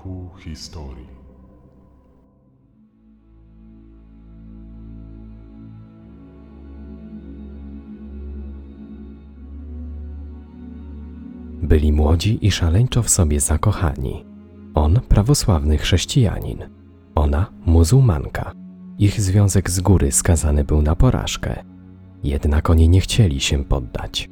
w 0.00 0.06
mroku 0.06 0.30
historii. 0.38 1.06
Byli 11.62 11.92
młodzi 11.92 12.46
i 12.46 12.50
szaleńczo 12.50 13.02
w 13.02 13.10
sobie 13.10 13.40
zakochani. 13.40 14.24
On 14.74 15.00
prawosławny 15.08 15.78
chrześcijanin, 15.78 16.58
ona 17.14 17.46
muzułmanka. 17.66 18.52
Ich 18.98 19.20
związek 19.20 19.70
z 19.70 19.80
góry 19.80 20.12
skazany 20.12 20.64
był 20.64 20.82
na 20.82 20.96
porażkę. 20.96 21.64
Jednak 22.24 22.70
oni 22.70 22.88
nie 22.88 23.00
chcieli 23.00 23.40
się 23.40 23.64
poddać. 23.64 24.28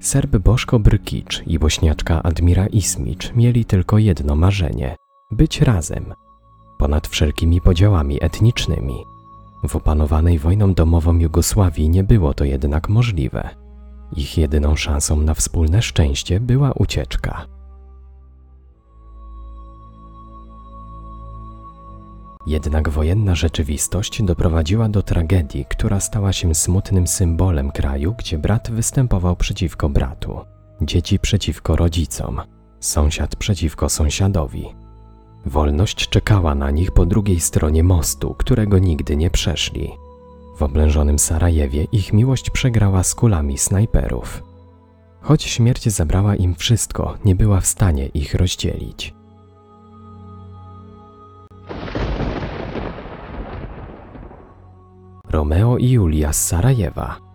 Serb 0.00 0.36
Bożko 0.36 0.78
Brkicz 0.78 1.42
i 1.46 1.58
bośniaczka 1.58 2.22
Admira 2.22 2.66
Ismicz 2.66 3.34
mieli 3.34 3.64
tylko 3.64 3.98
jedno 3.98 4.36
marzenie 4.36 4.96
być 5.30 5.60
razem, 5.60 6.14
ponad 6.78 7.08
wszelkimi 7.08 7.60
podziałami 7.60 8.18
etnicznymi. 8.20 9.04
W 9.68 9.76
opanowanej 9.76 10.38
wojną 10.38 10.74
domową 10.74 11.18
Jugosławii 11.18 11.88
nie 11.88 12.04
było 12.04 12.34
to 12.34 12.44
jednak 12.44 12.88
możliwe. 12.88 13.48
Ich 14.16 14.38
jedyną 14.38 14.76
szansą 14.76 15.20
na 15.20 15.34
wspólne 15.34 15.82
szczęście 15.82 16.40
była 16.40 16.72
ucieczka. 16.72 17.46
Jednak 22.46 22.88
wojenna 22.88 23.34
rzeczywistość 23.34 24.22
doprowadziła 24.22 24.88
do 24.88 25.02
tragedii, 25.02 25.64
która 25.70 26.00
stała 26.00 26.32
się 26.32 26.54
smutnym 26.54 27.06
symbolem 27.06 27.70
kraju, 27.70 28.14
gdzie 28.18 28.38
brat 28.38 28.70
występował 28.70 29.36
przeciwko 29.36 29.88
bratu, 29.88 30.40
dzieci 30.82 31.18
przeciwko 31.18 31.76
rodzicom, 31.76 32.40
sąsiad 32.80 33.36
przeciwko 33.36 33.88
sąsiadowi. 33.88 34.87
Wolność 35.46 36.08
czekała 36.08 36.54
na 36.54 36.70
nich 36.70 36.90
po 36.90 37.06
drugiej 37.06 37.40
stronie 37.40 37.84
mostu, 37.84 38.34
którego 38.34 38.78
nigdy 38.78 39.16
nie 39.16 39.30
przeszli. 39.30 39.90
W 40.56 40.62
oblężonym 40.62 41.18
Sarajewie 41.18 41.84
ich 41.84 42.12
miłość 42.12 42.50
przegrała 42.50 43.02
z 43.02 43.14
kulami 43.14 43.58
snajperów. 43.58 44.42
Choć 45.20 45.42
śmierć 45.42 45.88
zabrała 45.88 46.36
im 46.36 46.54
wszystko, 46.54 47.14
nie 47.24 47.34
była 47.34 47.60
w 47.60 47.66
stanie 47.66 48.06
ich 48.06 48.34
rozdzielić. 48.34 49.14
Romeo 55.30 55.76
i 55.76 55.90
Julia 55.90 56.32
z 56.32 56.46
Sarajewa. 56.46 57.27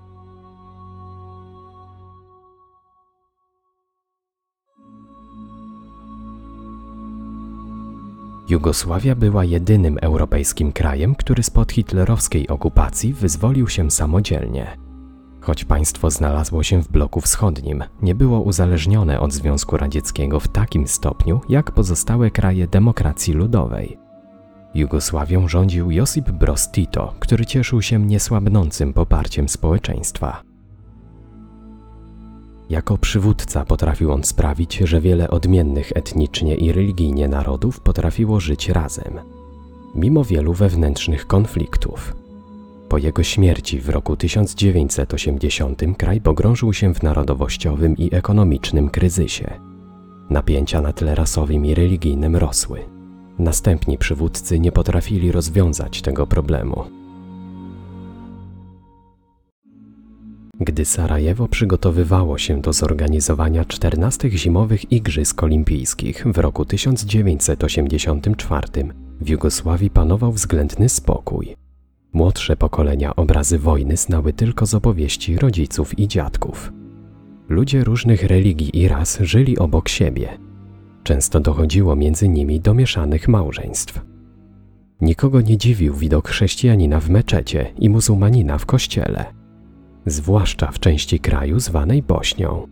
Jugosławia 8.49 9.15
była 9.15 9.45
jedynym 9.45 9.97
europejskim 10.01 10.71
krajem, 10.71 11.15
który 11.15 11.43
spod 11.43 11.71
hitlerowskiej 11.71 12.47
okupacji 12.47 13.13
wyzwolił 13.13 13.67
się 13.67 13.91
samodzielnie. 13.91 14.77
Choć 15.41 15.65
państwo 15.65 16.11
znalazło 16.11 16.63
się 16.63 16.83
w 16.83 16.91
bloku 16.91 17.21
wschodnim, 17.21 17.83
nie 18.01 18.15
było 18.15 18.41
uzależnione 18.41 19.19
od 19.19 19.33
Związku 19.33 19.77
Radzieckiego 19.77 20.39
w 20.39 20.47
takim 20.47 20.87
stopniu, 20.87 21.41
jak 21.49 21.71
pozostałe 21.71 22.31
kraje 22.31 22.67
demokracji 22.67 23.33
ludowej. 23.33 23.97
Jugosławią 24.75 25.47
rządził 25.47 25.91
Josip 25.91 26.31
Broz 26.31 26.71
Tito, 26.71 27.13
który 27.19 27.45
cieszył 27.45 27.81
się 27.81 27.99
niesłabnącym 27.99 28.93
poparciem 28.93 29.49
społeczeństwa. 29.49 30.52
Jako 32.69 32.97
przywódca 32.97 33.65
potrafił 33.65 34.11
on 34.11 34.23
sprawić, 34.23 34.77
że 34.77 35.01
wiele 35.01 35.29
odmiennych 35.29 35.91
etnicznie 35.95 36.55
i 36.55 36.71
religijnie 36.71 37.27
narodów 37.27 37.79
potrafiło 37.79 38.39
żyć 38.39 38.69
razem, 38.69 39.19
mimo 39.95 40.23
wielu 40.23 40.53
wewnętrznych 40.53 41.27
konfliktów. 41.27 42.15
Po 42.89 42.97
jego 42.97 43.23
śmierci 43.23 43.79
w 43.79 43.89
roku 43.89 44.17
1980 44.17 45.81
kraj 45.97 46.21
pogrążył 46.21 46.73
się 46.73 46.93
w 46.93 47.03
narodowościowym 47.03 47.97
i 47.97 48.15
ekonomicznym 48.15 48.89
kryzysie. 48.89 49.59
Napięcia 50.29 50.81
na 50.81 50.93
tle 50.93 51.15
rasowym 51.15 51.65
i 51.65 51.73
religijnym 51.73 52.35
rosły. 52.35 52.79
Następni 53.39 53.97
przywódcy 53.97 54.59
nie 54.59 54.71
potrafili 54.71 55.31
rozwiązać 55.31 56.01
tego 56.01 56.27
problemu. 56.27 57.02
Gdy 60.59 60.85
Sarajewo 60.85 61.47
przygotowywało 61.47 62.37
się 62.37 62.61
do 62.61 62.73
zorganizowania 62.73 63.65
14 63.65 64.29
zimowych 64.29 64.91
Igrzysk 64.91 65.43
Olimpijskich 65.43 66.27
w 66.27 66.37
roku 66.37 66.65
1984, 66.65 68.67
w 69.21 69.29
Jugosławii 69.29 69.89
panował 69.89 70.31
względny 70.31 70.89
spokój. 70.89 71.55
Młodsze 72.13 72.57
pokolenia 72.57 73.15
obrazy 73.15 73.59
wojny 73.59 73.97
znały 73.97 74.33
tylko 74.33 74.65
z 74.65 74.73
opowieści 74.73 75.37
rodziców 75.37 75.99
i 75.99 76.07
dziadków. 76.07 76.73
Ludzie 77.49 77.83
różnych 77.83 78.23
religii 78.23 78.79
i 78.79 78.87
ras 78.87 79.19
żyli 79.21 79.57
obok 79.57 79.89
siebie. 79.89 80.37
Często 81.03 81.39
dochodziło 81.39 81.95
między 81.95 82.29
nimi 82.29 82.59
do 82.59 82.73
mieszanych 82.73 83.27
małżeństw. 83.27 84.01
Nikogo 85.01 85.41
nie 85.41 85.57
dziwił 85.57 85.93
widok 85.93 86.29
chrześcijanina 86.29 86.99
w 86.99 87.09
meczecie 87.09 87.73
i 87.79 87.89
muzułmanina 87.89 88.57
w 88.57 88.65
kościele 88.65 89.42
zwłaszcza 90.05 90.71
w 90.71 90.79
części 90.79 91.19
kraju 91.19 91.59
zwanej 91.59 92.03
Bośnią. 92.03 92.67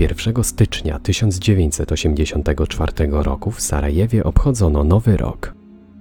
1 0.00 0.44
stycznia 0.44 0.98
1984 0.98 2.92
roku 3.10 3.50
w 3.50 3.60
Sarajewie 3.60 4.24
obchodzono 4.24 4.84
Nowy 4.84 5.16
Rok. 5.16 5.54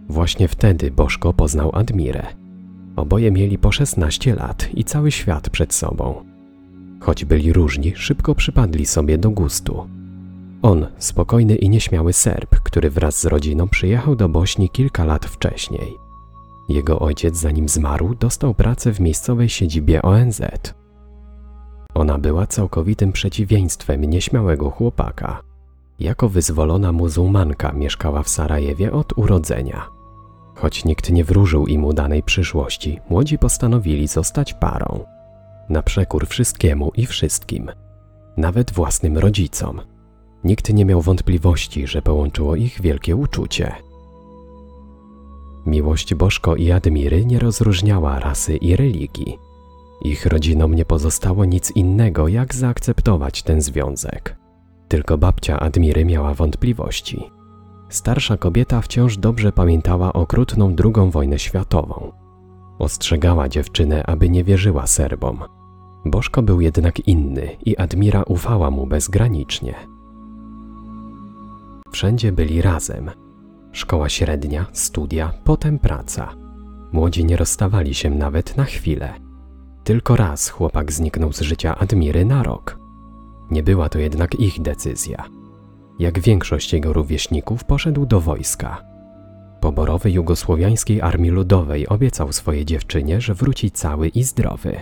Właśnie 0.10 0.48
wtedy 0.48 0.92
Bożko 0.92 1.34
poznał 1.34 1.72
Admirę. 1.74 2.24
Oboje 2.96 3.32
mieli 3.32 3.58
po 3.58 3.72
16 3.72 4.36
lat 4.36 4.70
i 4.74 4.84
cały 4.84 5.12
świat 5.12 5.50
przed 5.50 5.74
sobą. 5.74 6.24
Choć 7.00 7.26
byli 7.26 7.54
różni, 7.54 7.94
szybko 7.96 8.36
przypadli 8.36 8.86
sobie 8.86 9.18
do 9.18 9.30
gustu. 9.30 9.88
On, 10.62 10.88
spokojny 10.98 11.56
i 11.56 11.70
nieśmiały 11.70 12.14
Serb, 12.14 12.56
który 12.64 12.90
wraz 12.90 13.22
z 13.22 13.26
rodziną 13.26 13.68
przyjechał 13.68 14.16
do 14.16 14.30
Bośni 14.30 14.70
kilka 14.70 15.06
lat 15.06 15.26
wcześniej. 15.26 16.01
Jego 16.72 17.00
ojciec, 17.00 17.38
zanim 17.38 17.70
zmarł, 17.70 18.16
dostał 18.16 18.54
pracę 18.54 18.94
w 18.94 19.00
miejscowej 19.00 19.50
siedzibie 19.50 20.02
ONZ. 20.02 20.42
Ona 21.94 22.18
była 22.18 22.48
całkowitym 22.48 23.12
przeciwieństwem 23.12 24.06
nieśmiałego 24.06 24.70
chłopaka. 24.70 25.42
Jako 26.00 26.30
wyzwolona 26.30 26.92
muzułmanka 26.92 27.72
mieszkała 27.72 28.24
w 28.24 28.30
Sarajewie 28.30 28.92
od 28.92 29.18
urodzenia. 29.18 29.88
Choć 30.56 30.86
nikt 30.86 31.12
nie 31.12 31.24
wróżył 31.24 31.68
im 31.68 31.86
udanej 31.86 32.24
przyszłości, 32.24 33.00
młodzi 33.10 33.38
postanowili 33.38 34.08
zostać 34.08 34.54
parą. 34.54 35.06
Na 35.70 35.82
przekór 35.82 36.28
wszystkiemu 36.28 36.92
i 36.96 37.06
wszystkim, 37.06 37.72
nawet 38.38 38.72
własnym 38.72 39.18
rodzicom. 39.18 39.82
Nikt 40.44 40.74
nie 40.74 40.86
miał 40.86 41.02
wątpliwości, 41.02 41.88
że 41.88 42.02
połączyło 42.02 42.56
ich 42.56 42.82
wielkie 42.82 43.16
uczucie. 43.16 43.91
Miłość 45.66 46.16
Bożko 46.16 46.56
i 46.56 46.72
Admiry 46.72 47.26
nie 47.26 47.40
rozróżniała 47.40 48.20
rasy 48.20 48.58
i 48.58 48.76
religii. 48.76 49.40
Ich 50.02 50.26
rodzinom 50.26 50.74
nie 50.74 50.86
pozostało 50.86 51.46
nic 51.46 51.72
innego, 51.72 52.28
jak 52.28 52.56
zaakceptować 52.56 53.44
ten 53.44 53.62
związek. 53.62 54.38
Tylko 54.88 55.18
babcia 55.18 55.60
Admiry 55.60 56.06
miała 56.06 56.34
wątpliwości. 56.34 57.32
Starsza 57.90 58.38
kobieta 58.38 58.82
wciąż 58.82 59.18
dobrze 59.18 59.52
pamiętała 59.52 60.14
okrutną 60.14 60.76
II 60.84 61.12
wojnę 61.12 61.40
światową. 61.40 62.12
Ostrzegała 62.80 63.50
dziewczynę, 63.50 64.04
aby 64.06 64.30
nie 64.30 64.44
wierzyła 64.44 64.88
Serbom. 64.88 65.40
Bożko 66.06 66.42
był 66.42 66.62
jednak 66.62 67.08
inny 67.08 67.50
i 67.66 67.78
Admira 67.78 68.24
ufała 68.24 68.72
mu 68.72 68.88
bezgranicznie. 68.88 69.76
Wszędzie 71.92 72.32
byli 72.32 72.62
razem, 72.62 73.12
Szkoła 73.72 74.10
średnia, 74.10 74.66
studia, 74.74 75.34
potem 75.44 75.80
praca. 75.80 76.34
Młodzi 76.92 77.26
nie 77.26 77.38
rozstawali 77.38 77.94
się 77.94 78.10
nawet 78.10 78.58
na 78.58 78.64
chwilę. 78.64 79.14
Tylko 79.84 80.16
raz 80.16 80.50
chłopak 80.50 80.92
zniknął 80.92 81.34
z 81.34 81.42
życia 81.42 81.76
Admiry 81.78 82.26
na 82.26 82.44
rok. 82.44 82.80
Nie 83.52 83.64
była 83.64 83.90
to 83.90 84.00
jednak 84.00 84.40
ich 84.40 84.62
decyzja. 84.62 85.26
Jak 86.00 86.20
większość 86.20 86.74
jego 86.74 86.94
rówieśników 86.94 87.64
poszedł 87.64 88.06
do 88.06 88.22
wojska. 88.22 88.84
Poborowy 89.62 90.12
Jugosłowiańskiej 90.12 91.02
Armii 91.02 91.32
Ludowej 91.32 91.88
obiecał 91.88 92.32
swojej 92.32 92.66
dziewczynie, 92.66 93.22
że 93.22 93.34
wróci 93.34 93.72
cały 93.72 94.08
i 94.08 94.24
zdrowy. 94.24 94.78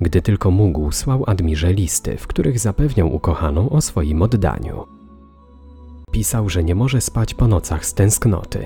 Gdy 0.00 0.22
tylko 0.22 0.50
mógł, 0.50 0.92
słał 0.92 1.24
Admirze 1.26 1.72
listy, 1.72 2.16
w 2.16 2.26
których 2.26 2.58
zapewniał 2.58 3.14
ukochaną 3.14 3.68
o 3.68 3.80
swoim 3.80 4.22
oddaniu. 4.22 4.95
Pisał, 6.16 6.48
że 6.48 6.64
nie 6.64 6.74
może 6.74 7.00
spać 7.00 7.34
po 7.34 7.48
nocach 7.48 7.86
z 7.86 7.94
tęsknoty, 7.94 8.64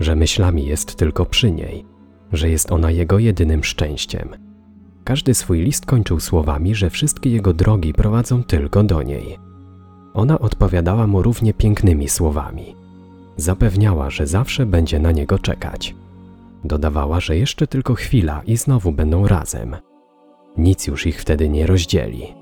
że 0.00 0.16
myślami 0.16 0.66
jest 0.66 0.96
tylko 0.96 1.26
przy 1.26 1.52
niej, 1.52 1.84
że 2.32 2.50
jest 2.50 2.72
ona 2.72 2.90
jego 2.90 3.18
jedynym 3.18 3.64
szczęściem. 3.64 4.28
Każdy 5.04 5.34
swój 5.34 5.60
list 5.60 5.86
kończył 5.86 6.20
słowami, 6.20 6.74
że 6.74 6.90
wszystkie 6.90 7.30
jego 7.30 7.52
drogi 7.52 7.94
prowadzą 7.94 8.44
tylko 8.44 8.82
do 8.82 9.02
niej. 9.02 9.38
ona 10.14 10.38
odpowiadała 10.38 11.06
mu 11.06 11.22
równie 11.22 11.54
pięknymi 11.54 12.08
słowami. 12.08 12.76
Zapewniała, 13.36 14.10
że 14.10 14.26
zawsze 14.26 14.66
będzie 14.66 14.98
na 14.98 15.12
niego 15.12 15.38
czekać. 15.38 15.94
Dodawała, 16.64 17.20
że 17.20 17.36
jeszcze 17.36 17.66
tylko 17.66 17.94
chwila 17.94 18.42
i 18.46 18.56
znowu 18.56 18.92
będą 18.92 19.26
razem. 19.28 19.76
Nic 20.56 20.86
już 20.86 21.06
ich 21.06 21.20
wtedy 21.20 21.48
nie 21.48 21.66
rozdzieli. 21.66 22.34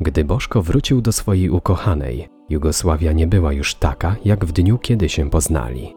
Gdy 0.00 0.24
Bożko 0.24 0.62
wrócił 0.62 1.00
do 1.00 1.12
swojej 1.12 1.50
ukochanej, 1.50 2.28
Jugosławia 2.52 3.12
nie 3.12 3.26
była 3.26 3.52
już 3.52 3.74
taka, 3.74 4.16
jak 4.24 4.44
w 4.44 4.52
dniu, 4.52 4.78
kiedy 4.78 5.08
się 5.08 5.30
poznali. 5.30 5.94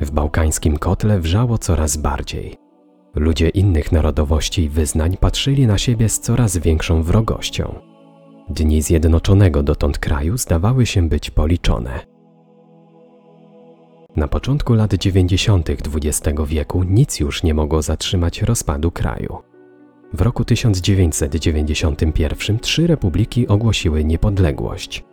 W 0.00 0.10
bałkańskim 0.10 0.78
kotle 0.78 1.20
wrzało 1.20 1.58
coraz 1.58 1.96
bardziej. 1.96 2.56
Ludzie 3.14 3.48
innych 3.48 3.92
narodowości 3.92 4.62
i 4.62 4.68
wyznań 4.68 5.16
patrzyli 5.16 5.66
na 5.66 5.78
siebie 5.78 6.08
z 6.08 6.20
coraz 6.20 6.56
większą 6.56 7.02
wrogością. 7.02 7.74
Dni 8.48 8.82
zjednoczonego 8.82 9.62
dotąd 9.62 9.98
kraju 9.98 10.36
zdawały 10.36 10.86
się 10.86 11.08
być 11.08 11.30
policzone. 11.30 12.00
Na 14.16 14.28
początku 14.28 14.74
lat 14.74 14.94
90. 14.94 15.70
XX 15.70 16.20
wieku 16.46 16.82
nic 16.82 17.20
już 17.20 17.42
nie 17.42 17.54
mogło 17.54 17.82
zatrzymać 17.82 18.42
rozpadu 18.42 18.90
kraju. 18.90 19.38
W 20.12 20.20
roku 20.20 20.44
1991 20.44 22.58
trzy 22.58 22.86
republiki 22.86 23.48
ogłosiły 23.48 24.04
niepodległość. 24.04 25.07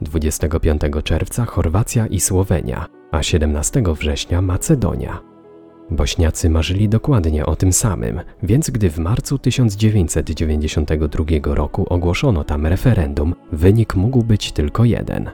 25 0.00 0.82
czerwca 1.04 1.44
Chorwacja 1.44 2.06
i 2.06 2.20
Słowenia, 2.20 2.86
a 3.10 3.22
17 3.22 3.82
września 3.98 4.42
Macedonia. 4.42 5.20
Bośniacy 5.90 6.50
marzyli 6.50 6.88
dokładnie 6.88 7.46
o 7.46 7.56
tym 7.56 7.72
samym, 7.72 8.20
więc 8.42 8.70
gdy 8.70 8.90
w 8.90 8.98
marcu 8.98 9.38
1992 9.38 11.24
roku 11.54 11.86
ogłoszono 11.88 12.44
tam 12.44 12.66
referendum, 12.66 13.34
wynik 13.52 13.94
mógł 13.94 14.24
być 14.24 14.52
tylko 14.52 14.84
jeden. 14.84 15.30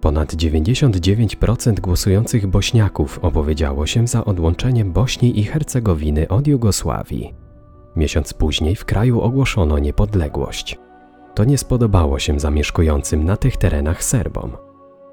Ponad 0.00 0.34
99% 0.34 1.80
głosujących 1.80 2.46
Bośniaków 2.46 3.18
opowiedziało 3.22 3.86
się 3.86 4.06
za 4.06 4.24
odłączeniem 4.24 4.92
Bośni 4.92 5.38
i 5.38 5.44
Hercegowiny 5.44 6.28
od 6.28 6.46
Jugosławii. 6.46 7.34
Miesiąc 7.96 8.34
później 8.34 8.76
w 8.76 8.84
kraju 8.84 9.20
ogłoszono 9.20 9.78
niepodległość. 9.78 10.78
To 11.34 11.44
nie 11.44 11.58
spodobało 11.58 12.18
się 12.18 12.40
zamieszkującym 12.40 13.24
na 13.24 13.36
tych 13.36 13.56
terenach 13.56 14.04
Serbom. 14.04 14.56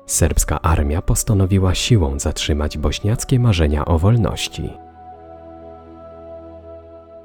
Serbska 0.06 0.62
armia 0.62 1.02
postanowiła 1.02 1.76
siłą 1.76 2.20
zatrzymać 2.20 2.78
bośniackie 2.78 3.40
marzenia 3.40 3.86
o 3.86 4.00
wolności. 4.00 4.70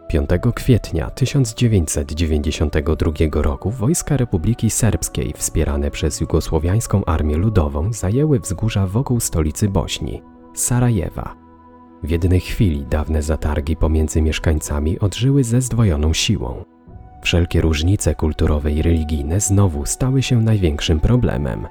5 0.08 0.30
kwietnia 0.54 1.10
1992 1.10 3.42
roku 3.42 3.70
wojska 3.70 4.16
Republiki 4.16 4.70
Serbskiej 4.70 5.32
wspierane 5.36 5.90
przez 5.90 6.20
Jugosłowiańską 6.20 7.04
Armię 7.04 7.36
Ludową 7.36 7.92
zajęły 7.92 8.40
wzgórza 8.40 8.86
wokół 8.86 9.20
stolicy 9.20 9.68
Bośni, 9.68 10.22
Sarajewa. 10.54 11.34
W 12.02 12.10
jednej 12.10 12.40
chwili 12.40 12.86
dawne 12.86 13.22
zatargi 13.22 13.76
pomiędzy 13.76 14.22
mieszkańcami 14.22 14.98
odżyły 14.98 15.44
ze 15.44 15.60
zdwojoną 15.60 16.12
siłą. 16.12 16.64
Wszelkie 17.22 17.60
różnice 17.60 18.14
kulturowe 18.14 18.72
i 18.72 18.82
religijne 18.82 19.40
znowu 19.40 19.86
stały 19.86 20.22
się 20.22 20.40
największym 20.40 21.00
problemem. 21.00 21.66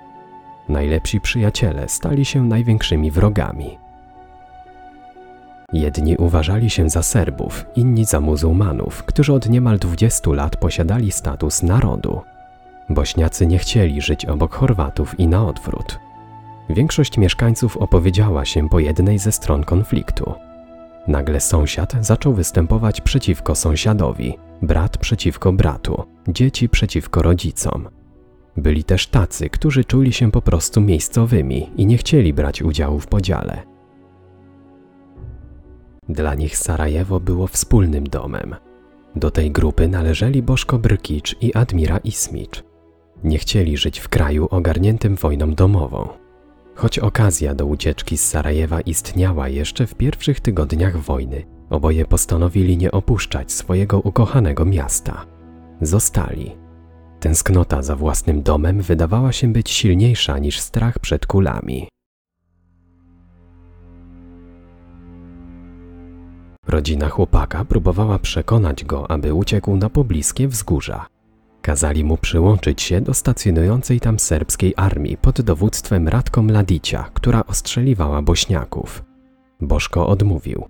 Najlepsi 0.70 1.22
przyjaciele 1.22 1.90
stali 1.90 2.26
się 2.26 2.44
największymi 2.44 3.12
wrogami. 3.12 3.78
Jedni 5.74 6.18
uważali 6.18 6.70
się 6.70 6.90
za 6.90 7.04
Serbów, 7.04 7.66
inni 7.76 8.06
za 8.06 8.20
muzułmanów, 8.20 9.04
którzy 9.04 9.34
od 9.34 9.50
niemal 9.50 9.80
20 9.80 10.32
lat 10.32 10.58
posiadali 10.58 11.12
status 11.12 11.64
narodu. 11.64 12.22
Bośniacy 12.90 13.48
nie 13.48 13.58
chcieli 13.58 14.02
żyć 14.02 14.26
obok 14.26 14.56
Chorwatów 14.56 15.20
i 15.20 15.28
na 15.28 15.48
odwrót. 15.48 16.00
Większość 16.70 17.18
mieszkańców 17.18 17.78
opowiedziała 17.78 18.46
się 18.46 18.70
po 18.70 18.80
jednej 18.80 19.20
ze 19.20 19.32
stron 19.32 19.64
konfliktu. 19.64 20.34
Nagle 21.08 21.40
sąsiad 21.40 21.94
zaczął 22.02 22.34
występować 22.34 23.02
przeciwko 23.02 23.56
sąsiadowi, 23.56 24.38
brat 24.62 24.98
przeciwko 24.98 25.54
bratu, 25.54 26.04
dzieci 26.28 26.70
przeciwko 26.70 27.22
rodzicom. 27.22 27.90
Byli 28.58 28.84
też 28.84 29.08
tacy, 29.08 29.50
którzy 29.50 29.86
czuli 29.86 30.14
się 30.14 30.32
po 30.32 30.42
prostu 30.42 30.82
miejscowymi 30.82 31.70
i 31.78 31.86
nie 31.86 31.98
chcieli 31.98 32.34
brać 32.34 32.62
udziału 32.62 33.00
w 33.00 33.08
podziale. 33.08 33.64
Dla 36.10 36.36
nich 36.36 36.58
Sarajewo 36.58 37.20
było 37.20 37.48
wspólnym 37.48 38.04
domem. 38.04 38.56
Do 39.16 39.32
tej 39.32 39.52
grupy 39.52 39.88
należeli 39.88 40.44
Boszko 40.44 40.80
Brkicz 40.80 41.36
i 41.42 41.54
Admira 41.54 41.98
Ismicz. 41.98 42.64
Nie 43.24 43.38
chcieli 43.38 43.78
żyć 43.78 44.00
w 44.00 44.10
kraju 44.10 44.48
ogarniętym 44.52 45.16
wojną 45.16 45.54
domową. 45.54 46.21
Choć 46.82 47.00
okazja 47.00 47.56
do 47.56 47.66
ucieczki 47.66 48.18
z 48.18 48.30
Sarajewa 48.30 48.82
istniała 48.82 49.50
jeszcze 49.50 49.88
w 49.88 49.96
pierwszych 49.96 50.40
tygodniach 50.40 50.98
wojny, 50.98 51.46
oboje 51.70 52.06
postanowili 52.06 52.78
nie 52.78 52.92
opuszczać 52.92 53.52
swojego 53.52 54.00
ukochanego 54.00 54.66
miasta. 54.66 55.26
Zostali. 55.82 56.52
Tęsknota 57.20 57.82
za 57.82 57.96
własnym 57.96 58.44
domem 58.44 58.82
wydawała 58.82 59.32
się 59.32 59.54
być 59.54 59.70
silniejsza 59.70 60.38
niż 60.38 60.60
strach 60.60 61.00
przed 61.00 61.26
kulami. 61.26 61.88
Rodzina 66.68 67.10
chłopaka 67.10 67.66
próbowała 67.66 68.20
przekonać 68.20 68.86
go, 68.86 69.12
aby 69.12 69.34
uciekł 69.34 69.76
na 69.76 69.90
pobliskie 69.90 70.48
wzgórza. 70.48 71.11
Kazali 71.62 72.04
mu 72.04 72.18
przyłączyć 72.18 72.82
się 72.82 73.02
do 73.02 73.14
stacjonującej 73.14 74.00
tam 74.00 74.20
serbskiej 74.20 74.74
armii 74.78 75.18
pod 75.18 75.42
dowództwem 75.42 76.08
Radko 76.08 76.42
Mladicia, 76.42 77.10
która 77.14 77.46
ostrzeliwała 77.46 78.22
Bośniaków. 78.22 79.04
Bożko 79.62 80.08
odmówił. 80.08 80.66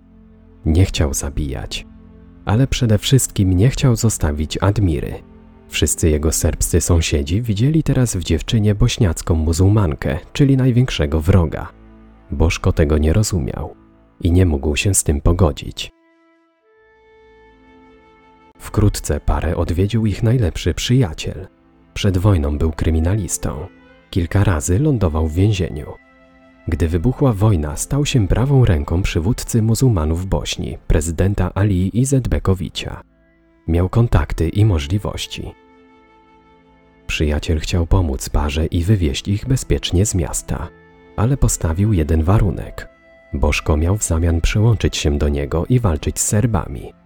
Nie 0.66 0.84
chciał 0.84 1.14
zabijać, 1.14 1.86
ale 2.44 2.66
przede 2.66 2.98
wszystkim 2.98 3.52
nie 3.52 3.70
chciał 3.70 3.96
zostawić 3.96 4.58
Admiry. 4.60 5.14
Wszyscy 5.68 6.10
jego 6.10 6.32
serbscy 6.32 6.80
sąsiedzi 6.80 7.42
widzieli 7.42 7.82
teraz 7.82 8.16
w 8.16 8.22
dziewczynie 8.22 8.74
bośniacką 8.74 9.34
muzułmankę, 9.34 10.18
czyli 10.32 10.56
największego 10.56 11.20
wroga. 11.20 11.68
Bożko 12.30 12.72
tego 12.72 12.98
nie 12.98 13.12
rozumiał 13.12 13.74
i 14.20 14.32
nie 14.32 14.46
mógł 14.46 14.76
się 14.76 14.94
z 14.94 15.04
tym 15.04 15.20
pogodzić. 15.20 15.90
Wkrótce 18.62 19.20
parę 19.20 19.56
odwiedził 19.56 20.06
ich 20.06 20.22
najlepszy 20.22 20.74
przyjaciel. 20.74 21.48
Przed 21.94 22.18
wojną 22.18 22.58
był 22.58 22.72
kryminalistą. 22.72 23.66
Kilka 24.10 24.44
razy 24.44 24.78
lądował 24.78 25.28
w 25.28 25.34
więzieniu. 25.34 25.86
Gdy 26.68 26.88
wybuchła 26.88 27.32
wojna, 27.32 27.76
stał 27.76 28.06
się 28.06 28.28
prawą 28.28 28.64
ręką 28.64 29.02
przywódcy 29.02 29.62
muzułmanów 29.62 30.26
Bośni, 30.26 30.78
prezydenta 30.86 31.50
Ali 31.54 32.00
Izetbekowicza. 32.00 33.02
Miał 33.68 33.88
kontakty 33.88 34.48
i 34.48 34.64
możliwości. 34.64 35.54
Przyjaciel 37.06 37.60
chciał 37.60 37.86
pomóc 37.86 38.28
parze 38.28 38.66
i 38.66 38.84
wywieźć 38.84 39.28
ich 39.28 39.46
bezpiecznie 39.46 40.06
z 40.06 40.14
miasta, 40.14 40.68
ale 41.16 41.36
postawił 41.36 41.92
jeden 41.92 42.22
warunek. 42.22 42.88
Bożko 43.34 43.76
miał 43.76 43.96
w 43.96 44.04
zamian 44.04 44.40
przyłączyć 44.40 44.96
się 44.96 45.18
do 45.18 45.28
niego 45.28 45.66
i 45.68 45.80
walczyć 45.80 46.20
z 46.20 46.26
Serbami. 46.26 47.01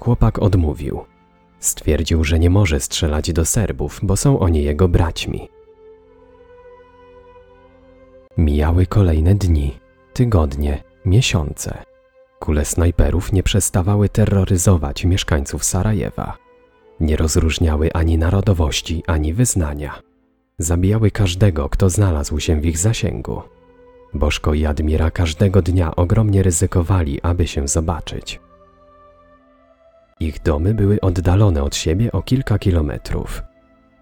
Chłopak 0.00 0.38
odmówił. 0.38 1.00
Stwierdził, 1.58 2.24
że 2.24 2.38
nie 2.38 2.50
może 2.50 2.80
strzelać 2.80 3.32
do 3.32 3.44
Serbów, 3.44 4.00
bo 4.02 4.16
są 4.16 4.38
oni 4.38 4.62
jego 4.62 4.88
braćmi. 4.88 5.48
Mijały 8.38 8.86
kolejne 8.86 9.34
dni, 9.34 9.78
tygodnie, 10.12 10.82
miesiące. 11.04 11.82
Kule 12.38 12.64
snajperów 12.64 13.32
nie 13.32 13.42
przestawały 13.42 14.08
terroryzować 14.08 15.04
mieszkańców 15.04 15.64
Sarajewa. 15.64 16.36
Nie 17.00 17.16
rozróżniały 17.16 17.92
ani 17.92 18.18
narodowości, 18.18 19.02
ani 19.06 19.34
wyznania. 19.34 20.02
Zabijały 20.58 21.10
każdego, 21.10 21.68
kto 21.68 21.90
znalazł 21.90 22.40
się 22.40 22.60
w 22.60 22.66
ich 22.66 22.78
zasięgu. 22.78 23.42
Bożko 24.14 24.54
i 24.54 24.66
Admira 24.66 25.10
każdego 25.10 25.62
dnia 25.62 25.96
ogromnie 25.96 26.42
ryzykowali, 26.42 27.22
aby 27.22 27.46
się 27.46 27.68
zobaczyć. 27.68 28.40
Ich 30.20 30.42
domy 30.42 30.74
były 30.74 31.00
oddalone 31.00 31.62
od 31.62 31.76
siebie 31.76 32.12
o 32.12 32.22
kilka 32.22 32.58
kilometrów. 32.58 33.42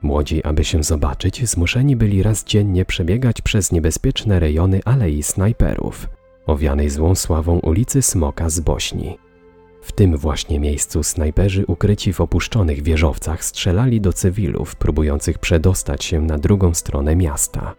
Młodzi, 0.03 0.45
aby 0.45 0.65
się 0.65 0.83
zobaczyć, 0.83 1.49
zmuszeni 1.49 1.97
byli 1.97 2.23
raz 2.23 2.45
dziennie 2.45 2.85
przebiegać 2.85 3.43
przez 3.43 3.73
niebezpieczne 3.73 4.41
rejony 4.41 4.81
Alei 4.85 5.23
Snajperów, 5.23 6.09
owianej 6.47 6.91
złą 6.91 7.15
sławą 7.15 7.59
ulicy 7.59 8.03
Smoka 8.03 8.51
z 8.51 8.61
Bośni. 8.61 9.19
W 9.83 9.93
tym 9.93 10.17
właśnie 10.17 10.61
miejscu 10.61 11.03
snajperzy 11.03 11.65
ukryci 11.67 12.13
w 12.13 12.21
opuszczonych 12.21 12.83
wieżowcach 12.83 13.45
strzelali 13.45 14.01
do 14.01 14.13
cywilów 14.13 14.77
próbujących 14.77 15.39
przedostać 15.39 16.05
się 16.05 16.23
na 16.23 16.39
drugą 16.39 16.75
stronę 16.75 17.17
miasta. 17.17 17.75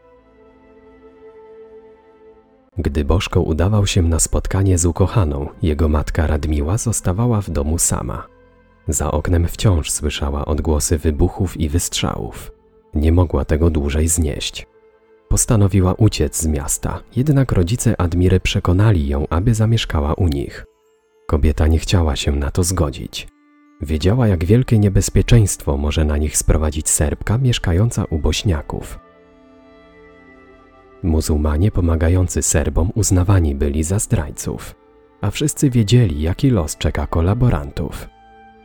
Gdy 2.80 3.06
Bożko 3.06 3.42
udawał 3.42 3.88
się 3.88 4.02
na 4.02 4.20
spotkanie 4.20 4.78
z 4.78 4.86
ukochaną, 4.86 5.48
jego 5.62 5.90
matka 5.90 6.28
Radmiła 6.28 6.78
zostawała 6.78 7.42
w 7.42 7.50
domu 7.50 7.78
sama. 7.78 8.28
Za 8.88 9.12
oknem 9.12 9.48
wciąż 9.48 9.92
słyszała 9.92 10.46
odgłosy 10.46 10.98
wybuchów 10.98 11.60
i 11.60 11.70
wystrzałów. 11.70 12.52
Nie 12.94 13.12
mogła 13.12 13.46
tego 13.46 13.70
dłużej 13.70 14.08
znieść. 14.08 14.68
Postanowiła 15.30 15.94
uciec 15.94 16.38
z 16.38 16.48
miasta, 16.48 17.00
jednak 17.16 17.52
rodzice 17.52 18.02
Admiry 18.02 18.40
przekonali 18.40 19.08
ją, 19.08 19.28
aby 19.30 19.54
zamieszkała 19.54 20.14
u 20.14 20.28
nich. 20.28 20.66
Kobieta 21.28 21.68
nie 21.68 21.80
chciała 21.80 22.16
się 22.16 22.32
na 22.32 22.52
to 22.52 22.64
zgodzić. 22.64 23.28
Wiedziała, 23.82 24.28
jak 24.28 24.46
wielkie 24.46 24.80
niebezpieczeństwo 24.80 25.78
może 25.78 26.06
na 26.06 26.18
nich 26.18 26.38
sprowadzić 26.38 26.90
Serbka 26.90 27.38
mieszkająca 27.38 28.06
u 28.10 28.20
Bośniaków. 28.20 29.00
Muzułmanie 31.04 31.72
pomagający 31.72 32.42
Serbom 32.42 32.92
uznawani 32.96 33.56
byli 33.56 33.84
za 33.84 34.00
zdrajców, 34.00 34.76
a 35.22 35.32
wszyscy 35.32 35.70
wiedzieli, 35.70 36.22
jaki 36.22 36.50
los 36.50 36.78
czeka 36.78 37.08
kolaborantów. 37.08 38.10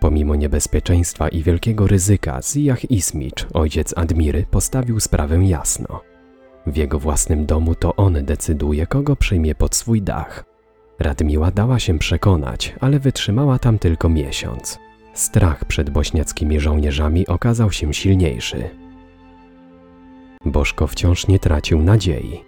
Pomimo 0.00 0.34
niebezpieczeństwa 0.34 1.28
i 1.28 1.42
wielkiego 1.42 1.86
ryzyka, 1.86 2.42
Zijach 2.42 2.90
Ismicz, 2.90 3.46
ojciec 3.54 3.98
Admiry, 3.98 4.46
postawił 4.50 5.00
sprawę 5.00 5.44
jasno. 5.44 6.00
W 6.66 6.76
jego 6.76 6.98
własnym 6.98 7.46
domu 7.46 7.74
to 7.74 7.96
on 7.96 8.24
decyduje, 8.24 8.86
kogo 8.86 9.16
przyjmie 9.16 9.54
pod 9.54 9.74
swój 9.76 10.02
dach. 10.02 10.44
Radmiła 10.98 11.50
dała 11.50 11.78
się 11.78 11.98
przekonać, 11.98 12.74
ale 12.80 12.98
wytrzymała 12.98 13.58
tam 13.58 13.78
tylko 13.78 14.08
miesiąc. 14.08 14.78
Strach 15.14 15.64
przed 15.64 15.90
bośniackimi 15.90 16.60
żołnierzami 16.60 17.26
okazał 17.26 17.72
się 17.72 17.94
silniejszy. 17.94 18.70
Bożko 20.46 20.86
wciąż 20.86 21.26
nie 21.28 21.38
tracił 21.38 21.82
nadziei. 21.82 22.44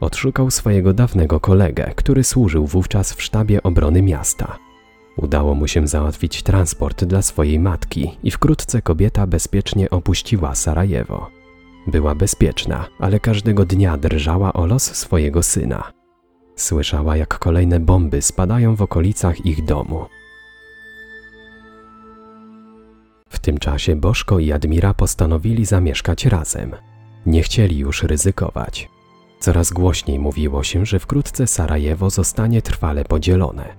Odszukał 0.00 0.50
swojego 0.50 0.92
dawnego 0.92 1.40
kolegę, 1.40 1.92
który 1.96 2.24
służył 2.24 2.66
wówczas 2.66 3.12
w 3.12 3.22
sztabie 3.22 3.62
obrony 3.62 4.02
miasta. 4.02 4.58
Udało 5.16 5.54
mu 5.54 5.66
się 5.68 5.88
załatwić 5.88 6.42
transport 6.42 7.04
dla 7.04 7.22
swojej 7.22 7.58
matki 7.58 8.18
i 8.22 8.30
wkrótce 8.30 8.82
kobieta 8.82 9.26
bezpiecznie 9.26 9.90
opuściła 9.90 10.54
Sarajewo. 10.54 11.30
Była 11.86 12.14
bezpieczna, 12.14 12.86
ale 12.98 13.20
każdego 13.20 13.64
dnia 13.64 13.96
drżała 13.96 14.52
o 14.52 14.66
los 14.66 14.82
swojego 14.82 15.42
syna. 15.42 15.92
Słyszała, 16.56 17.16
jak 17.16 17.38
kolejne 17.38 17.80
bomby 17.80 18.22
spadają 18.22 18.76
w 18.76 18.82
okolicach 18.82 19.46
ich 19.46 19.64
domu. 19.64 20.06
W 23.28 23.38
tym 23.38 23.58
czasie 23.58 23.96
Bożko 23.96 24.38
i 24.38 24.52
Admira 24.52 24.94
postanowili 24.94 25.64
zamieszkać 25.64 26.26
razem. 26.26 26.76
Nie 27.26 27.42
chcieli 27.42 27.78
już 27.78 28.02
ryzykować. 28.02 28.88
Coraz 29.40 29.72
głośniej 29.72 30.18
mówiło 30.18 30.62
się, 30.62 30.86
że 30.86 30.98
wkrótce 30.98 31.46
Sarajewo 31.46 32.10
zostanie 32.10 32.62
trwale 32.62 33.04
podzielone. 33.04 33.74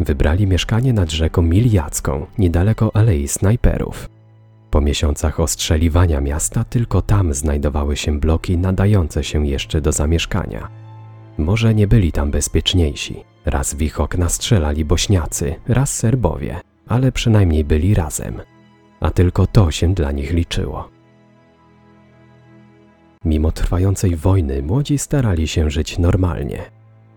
Wybrali 0.00 0.46
mieszkanie 0.46 0.92
nad 0.92 1.10
rzeką 1.10 1.42
Miljacką, 1.42 2.26
niedaleko 2.38 2.96
Alei 2.96 3.28
Snajperów. 3.28 4.08
Po 4.70 4.80
miesiącach 4.80 5.40
ostrzeliwania 5.40 6.20
miasta 6.20 6.64
tylko 6.64 7.02
tam 7.02 7.34
znajdowały 7.34 7.96
się 7.96 8.20
bloki 8.20 8.58
nadające 8.58 9.24
się 9.24 9.46
jeszcze 9.46 9.80
do 9.80 9.92
zamieszkania. 9.92 10.68
Może 11.38 11.74
nie 11.74 11.86
byli 11.86 12.12
tam 12.12 12.30
bezpieczniejsi. 12.30 13.24
Raz 13.44 13.74
w 13.74 13.82
ich 13.82 14.00
okna 14.00 14.28
strzelali 14.28 14.84
Bośniacy, 14.84 15.54
raz 15.68 15.98
Serbowie, 15.98 16.60
ale 16.86 17.12
przynajmniej 17.12 17.64
byli 17.64 17.94
razem. 17.94 18.40
A 19.00 19.10
tylko 19.10 19.46
to 19.46 19.70
się 19.70 19.94
dla 19.94 20.12
nich 20.12 20.32
liczyło. 20.32 20.99
Mimo 23.24 23.52
trwającej 23.52 24.16
wojny 24.16 24.62
młodzi 24.62 24.98
starali 24.98 25.48
się 25.48 25.70
żyć 25.70 25.98
normalnie. 25.98 26.58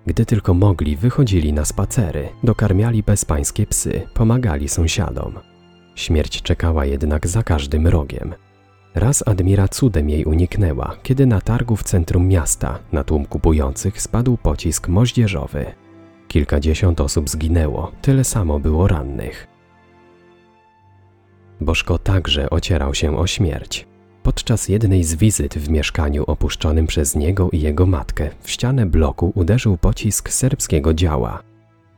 Gdy 0.06 0.26
tylko 0.26 0.54
mogli, 0.54 0.96
wychodzili 0.96 1.54
na 1.54 1.66
spacery, 1.66 2.30
dokarmiali 2.44 3.04
bezpańskie 3.04 3.68
psy, 3.68 4.02
pomagali 4.14 4.70
sąsiadom. 4.70 5.40
Śmierć 5.96 6.42
czekała 6.42 6.86
jednak 6.86 7.28
za 7.28 7.44
każdym 7.44 7.88
rogiem. 7.88 8.34
Raz 8.96 9.28
Admira 9.28 9.68
cudem 9.68 10.10
jej 10.10 10.26
uniknęła, 10.26 10.96
kiedy 11.04 11.26
na 11.26 11.42
targu 11.42 11.76
w 11.76 11.84
centrum 11.84 12.28
miasta, 12.28 12.80
na 12.92 13.04
tłum 13.04 13.26
kupujących, 13.26 14.02
spadł 14.02 14.38
pocisk 14.38 14.88
moździerzowy. 14.88 15.66
Kilkadziesiąt 16.28 17.02
osób 17.02 17.30
zginęło, 17.30 17.92
tyle 18.02 18.24
samo 18.24 18.60
było 18.60 18.88
rannych. 18.88 19.48
Bożko 21.62 21.98
także 21.98 22.50
ocierał 22.50 22.94
się 22.94 23.18
o 23.18 23.28
śmierć. 23.28 23.93
Podczas 24.24 24.70
jednej 24.70 25.04
z 25.04 25.16
wizyt 25.16 25.54
w 25.54 25.70
mieszkaniu 25.70 26.24
opuszczonym 26.28 26.88
przez 26.88 27.16
niego 27.16 27.50
i 27.52 27.62
jego 27.62 27.86
matkę 27.86 28.30
w 28.42 28.50
ścianę 28.52 28.86
bloku 28.86 29.32
uderzył 29.36 29.78
pocisk 29.78 30.30
serbskiego 30.30 30.94
działa. 30.94 31.44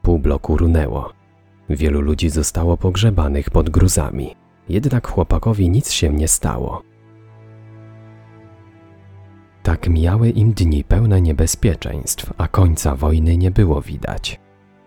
Pół 0.02 0.20
bloku 0.20 0.58
runęło. 0.58 1.14
Wielu 1.70 2.02
ludzi 2.02 2.30
zostało 2.30 2.78
pogrzebanych 2.78 3.50
pod 3.50 3.70
gruzami. 3.70 4.36
Jednak 4.70 5.08
chłopakowi 5.08 5.70
nic 5.70 5.92
się 5.92 6.14
nie 6.14 6.28
stało. 6.28 6.82
Tak 9.64 9.90
mijały 9.90 10.30
im 10.30 10.54
dni 10.54 10.84
pełne 10.84 11.22
niebezpieczeństw, 11.22 12.34
a 12.38 12.48
końca 12.48 12.96
wojny 12.96 13.38
nie 13.38 13.52
było 13.52 13.82
widać. 13.82 14.40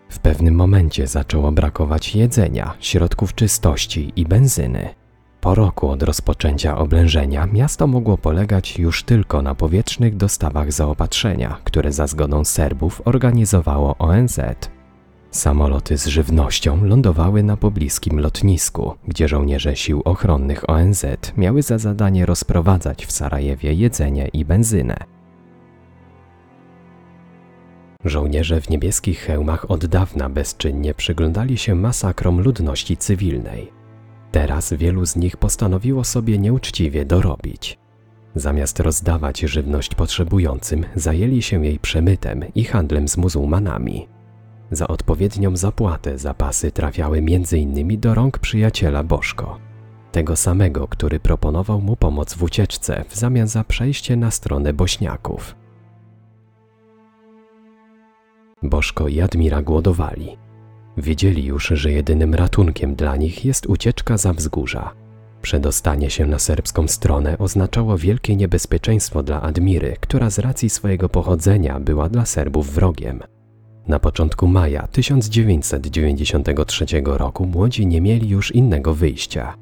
W 0.09 0.19
pewnym 0.19 0.55
momencie 0.55 1.07
zaczęło 1.07 1.51
brakować 1.51 2.15
jedzenia, 2.15 2.73
środków 2.79 3.35
czystości 3.35 4.13
i 4.15 4.25
benzyny. 4.25 4.98
Po 5.41 5.55
roku 5.55 5.89
od 5.89 6.03
rozpoczęcia 6.03 6.77
oblężenia 6.77 7.45
miasto 7.45 7.87
mogło 7.87 8.17
polegać 8.17 8.79
już 8.79 9.03
tylko 9.03 9.41
na 9.41 9.55
powietrznych 9.55 10.17
dostawach 10.17 10.71
zaopatrzenia, 10.71 11.57
które 11.63 11.91
za 11.91 12.07
zgodą 12.07 12.45
Serbów 12.45 13.01
organizowało 13.05 13.95
ONZ. 13.97 14.39
Samoloty 15.31 15.97
z 15.97 16.07
żywnością 16.07 16.85
lądowały 16.85 17.43
na 17.43 17.57
pobliskim 17.57 18.19
lotnisku, 18.19 18.93
gdzie 19.07 19.27
żołnierze 19.27 19.75
sił 19.75 20.01
ochronnych 20.05 20.69
ONZ 20.69 21.05
miały 21.37 21.61
za 21.61 21.77
zadanie 21.77 22.25
rozprowadzać 22.25 23.05
w 23.05 23.11
Sarajewie 23.11 23.73
jedzenie 23.73 24.27
i 24.27 24.45
benzynę. 24.45 24.97
Żołnierze 28.05 28.61
w 28.61 28.69
niebieskich 28.69 29.19
hełmach 29.19 29.71
od 29.71 29.85
dawna 29.85 30.29
bezczynnie 30.29 30.93
przyglądali 30.93 31.57
się 31.57 31.75
masakrom 31.75 32.41
ludności 32.41 32.97
cywilnej. 32.97 33.78
Teraz 34.31 34.73
wielu 34.73 35.05
z 35.05 35.15
nich 35.15 35.37
postanowiło 35.37 36.03
sobie 36.03 36.39
nieuczciwie 36.39 37.05
dorobić. 37.05 37.77
Zamiast 38.35 38.79
rozdawać 38.79 39.39
żywność 39.39 39.95
potrzebującym, 39.95 40.85
zajęli 40.95 41.41
się 41.41 41.65
jej 41.65 41.79
przemytem 41.79 42.43
i 42.55 42.63
handlem 42.63 43.07
z 43.07 43.17
muzułmanami. 43.17 44.07
Za 44.71 44.87
odpowiednią 44.87 45.57
zapłatę 45.57 46.17
zapasy 46.17 46.71
trafiały 46.71 47.17
m.in. 47.17 47.99
do 47.99 48.13
rąk 48.13 48.39
przyjaciela 48.39 49.03
Bożko, 49.03 49.57
tego 50.11 50.35
samego, 50.35 50.87
który 50.87 51.19
proponował 51.19 51.81
mu 51.81 51.95
pomoc 51.95 52.33
w 52.33 52.43
ucieczce 52.43 53.05
w 53.09 53.15
zamian 53.15 53.47
za 53.47 53.63
przejście 53.63 54.17
na 54.17 54.31
stronę 54.31 54.73
Bośniaków. 54.73 55.55
Bożko 58.63 59.07
i 59.07 59.21
Admira 59.21 59.61
głodowali. 59.61 60.37
Wiedzieli 61.01 61.45
już, 61.45 61.67
że 61.67 61.91
jedynym 61.91 62.33
ratunkiem 62.33 62.95
dla 62.95 63.15
nich 63.15 63.45
jest 63.45 63.65
ucieczka 63.65 64.17
za 64.17 64.33
wzgórza. 64.33 64.93
Przedostanie 65.41 66.09
się 66.09 66.25
na 66.25 66.39
serbską 66.39 66.87
stronę 66.87 67.37
oznaczało 67.37 67.97
wielkie 67.97 68.35
niebezpieczeństwo 68.35 69.23
dla 69.23 69.41
Admiry, 69.41 69.95
która 69.99 70.29
z 70.29 70.39
racji 70.39 70.69
swojego 70.69 71.09
pochodzenia 71.09 71.79
była 71.79 72.09
dla 72.09 72.25
Serbów 72.25 72.73
wrogiem. 72.73 73.19
Na 73.87 73.99
początku 73.99 74.47
maja 74.47 74.87
1993 74.87 76.85
roku 77.05 77.45
młodzi 77.45 77.87
nie 77.87 78.01
mieli 78.01 78.29
już 78.29 78.55
innego 78.55 78.93
wyjścia. 78.93 79.55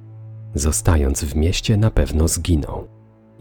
Zostając 0.55 1.23
w 1.23 1.35
mieście 1.35 1.77
na 1.77 1.91
pewno 1.91 2.27
zginą. 2.27 2.87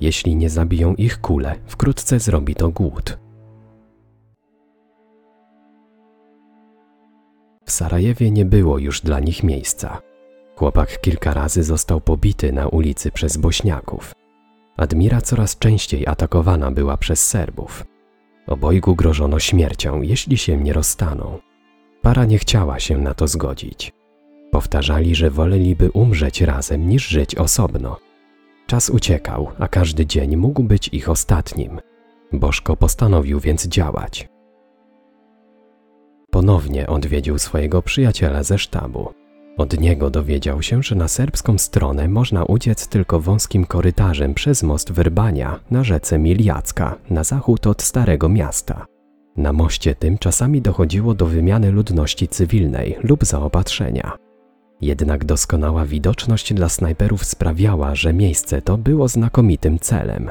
Jeśli 0.00 0.36
nie 0.36 0.50
zabiją 0.50 0.94
ich 0.94 1.20
kule, 1.20 1.54
wkrótce 1.66 2.20
zrobi 2.20 2.54
to 2.54 2.68
głód. 2.68 3.18
W 7.66 7.72
Sarajewie 7.72 8.30
nie 8.30 8.44
było 8.44 8.78
już 8.78 9.00
dla 9.00 9.20
nich 9.20 9.42
miejsca. 9.42 10.02
Chłopak 10.56 11.00
kilka 11.00 11.34
razy 11.34 11.62
został 11.62 12.00
pobity 12.00 12.52
na 12.52 12.68
ulicy 12.68 13.10
przez 13.10 13.36
Bośniaków. 13.36 14.12
Admira 14.76 15.20
coraz 15.20 15.58
częściej 15.58 16.06
atakowana 16.06 16.70
była 16.70 16.96
przez 16.96 17.28
Serbów. 17.28 17.84
Obojgu 18.46 18.94
grożono 18.94 19.38
śmiercią, 19.38 20.02
jeśli 20.02 20.38
się 20.38 20.56
nie 20.56 20.72
rozstaną. 20.72 21.38
Para 22.02 22.24
nie 22.24 22.38
chciała 22.38 22.80
się 22.80 22.98
na 22.98 23.14
to 23.14 23.28
zgodzić. 23.28 23.92
Powtarzali, 24.50 25.14
że 25.14 25.30
woleliby 25.30 25.90
umrzeć 25.90 26.40
razem 26.40 26.88
niż 26.88 27.08
żyć 27.08 27.34
osobno. 27.34 27.96
Czas 28.66 28.90
uciekał, 28.90 29.48
a 29.58 29.68
każdy 29.68 30.06
dzień 30.06 30.36
mógł 30.36 30.62
być 30.62 30.88
ich 30.88 31.08
ostatnim. 31.08 31.80
Bożko 32.32 32.76
postanowił 32.76 33.40
więc 33.40 33.66
działać. 33.66 34.28
Ponownie 36.36 36.86
odwiedził 36.86 37.38
swojego 37.38 37.82
przyjaciela 37.82 38.42
ze 38.42 38.58
sztabu. 38.58 39.12
Od 39.56 39.80
niego 39.80 40.10
dowiedział 40.10 40.62
się, 40.62 40.82
że 40.82 40.94
na 40.94 41.08
serbską 41.08 41.58
stronę 41.58 42.08
można 42.08 42.44
uciec 42.44 42.88
tylko 42.88 43.20
wąskim 43.20 43.64
korytarzem 43.64 44.34
przez 44.34 44.62
most 44.62 44.92
Wyrbania 44.92 45.60
na 45.70 45.84
rzece 45.84 46.18
Miljacka, 46.18 46.98
na 47.10 47.24
zachód 47.24 47.66
od 47.66 47.82
Starego 47.82 48.28
Miasta. 48.28 48.86
Na 49.36 49.52
moście 49.52 49.94
tym 49.94 50.18
czasami 50.18 50.62
dochodziło 50.62 51.14
do 51.14 51.26
wymiany 51.26 51.70
ludności 51.70 52.28
cywilnej 52.28 52.96
lub 53.02 53.24
zaopatrzenia. 53.24 54.12
Jednak 54.80 55.24
doskonała 55.24 55.84
widoczność 55.84 56.54
dla 56.54 56.68
snajperów 56.68 57.24
sprawiała, 57.24 57.94
że 57.94 58.12
miejsce 58.12 58.62
to 58.62 58.78
było 58.78 59.08
znakomitym 59.08 59.78
celem. 59.78 60.30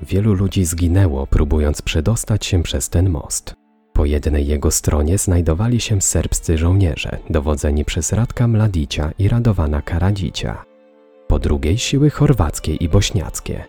Wielu 0.00 0.34
ludzi 0.34 0.64
zginęło, 0.64 1.26
próbując 1.26 1.82
przedostać 1.82 2.46
się 2.46 2.62
przez 2.62 2.88
ten 2.88 3.10
most. 3.10 3.65
Po 4.06 4.10
jednej 4.10 4.46
jego 4.46 4.70
stronie 4.70 5.18
znajdowali 5.18 5.80
się 5.80 6.00
serbscy 6.00 6.58
żołnierze, 6.58 7.18
dowodzeni 7.30 7.84
przez 7.84 8.12
Radka 8.12 8.48
Mladicia 8.48 9.12
i 9.18 9.28
Radowana 9.28 9.82
Karadzicia. 9.82 10.64
Po 11.28 11.38
drugiej 11.38 11.78
siły 11.78 12.10
chorwackie 12.10 12.74
i 12.74 12.88
bośniackie. 12.88 13.64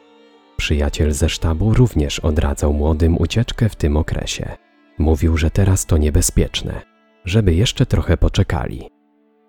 Przyjaciel 0.58 1.12
ze 1.12 1.30
sztabu 1.30 1.74
również 1.74 2.20
odradzał 2.20 2.74
młodym 2.74 3.18
ucieczkę 3.18 3.70
w 3.70 3.76
tym 3.76 3.98
okresie. 3.98 4.58
Mówił, 4.98 5.38
że 5.38 5.52
teraz 5.52 5.86
to 5.86 5.98
niebezpieczne, 5.98 6.82
żeby 7.26 7.54
jeszcze 7.54 7.86
trochę 7.86 8.18
poczekali. 8.18 8.90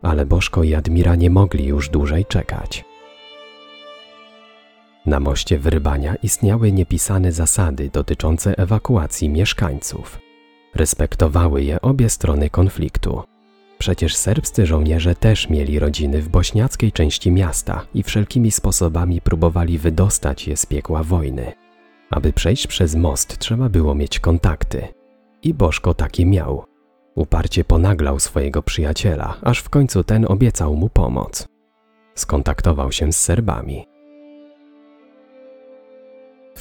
Ale 0.03 0.27
Bożko 0.27 0.63
i 0.63 0.75
Admira 0.75 1.15
nie 1.15 1.31
mogli 1.31 1.67
już 1.67 1.89
dłużej 1.89 2.25
czekać. 2.25 2.85
Na 5.07 5.21
moście 5.21 5.59
Wyrybania 5.59 6.15
istniały 6.23 6.73
niepisane 6.73 7.33
zasady 7.33 7.91
dotyczące 7.93 8.59
ewakuacji 8.59 9.29
mieszkańców. 9.29 10.28
Respektowały 10.79 11.63
je 11.63 11.81
obie 11.81 12.11
strony 12.11 12.51
konfliktu. 12.51 13.23
Przecież 13.79 14.17
serbscy 14.17 14.67
żołnierze 14.67 15.15
też 15.15 15.51
mieli 15.51 15.79
rodziny 15.79 16.23
w 16.23 16.29
bośniackiej 16.29 16.93
części 16.93 17.31
miasta 17.31 17.87
i 17.95 18.03
wszelkimi 18.03 18.51
sposobami 18.51 19.21
próbowali 19.21 19.79
wydostać 19.79 20.49
je 20.49 20.57
z 20.57 20.67
piekła 20.67 21.03
wojny. 21.03 21.53
Aby 22.11 22.33
przejść 22.33 22.67
przez 22.67 22.95
most, 22.95 23.39
trzeba 23.39 23.69
było 23.69 23.95
mieć 23.95 24.21
kontakty. 24.21 24.89
I 25.43 25.55
Bożko 25.55 25.95
taki 25.95 26.27
miał. 26.27 26.65
Uparcie 27.15 27.65
ponaglał 27.65 28.19
swojego 28.19 28.63
przyjaciela, 28.63 29.37
aż 29.43 29.59
w 29.59 29.69
końcu 29.69 30.05
ten 30.05 30.27
obiecał 30.29 30.75
mu 30.75 30.89
pomoc. 30.89 31.49
Skontaktował 32.15 32.93
się 32.93 33.13
z 33.13 33.17
Serbami. 33.17 33.87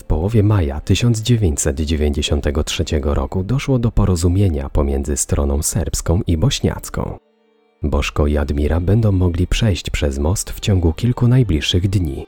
Połowie 0.07 0.43
maja 0.43 0.81
1993 0.81 2.83
roku 3.03 3.43
doszło 3.43 3.79
do 3.79 3.91
porozumienia 3.91 4.69
pomiędzy 4.69 5.17
stroną 5.17 5.63
serbską 5.63 6.21
i 6.27 6.37
bośniacką. 6.37 7.17
Bożko 7.83 8.27
i 8.27 8.37
Admira 8.37 8.79
będą 8.79 9.11
mogli 9.11 9.47
przejść 9.47 9.89
przez 9.89 10.19
most 10.19 10.51
w 10.51 10.59
ciągu 10.59 10.93
kilku 10.93 11.27
najbliższych 11.27 11.89
dni. 11.89 12.27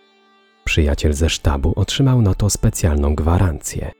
Przyjaciel 0.63 1.13
ze 1.13 1.29
sztabu 1.29 1.73
otrzymał 1.75 2.21
na 2.21 2.33
to 2.33 2.49
specjalną 2.49 3.15
gwarancję. 3.15 3.91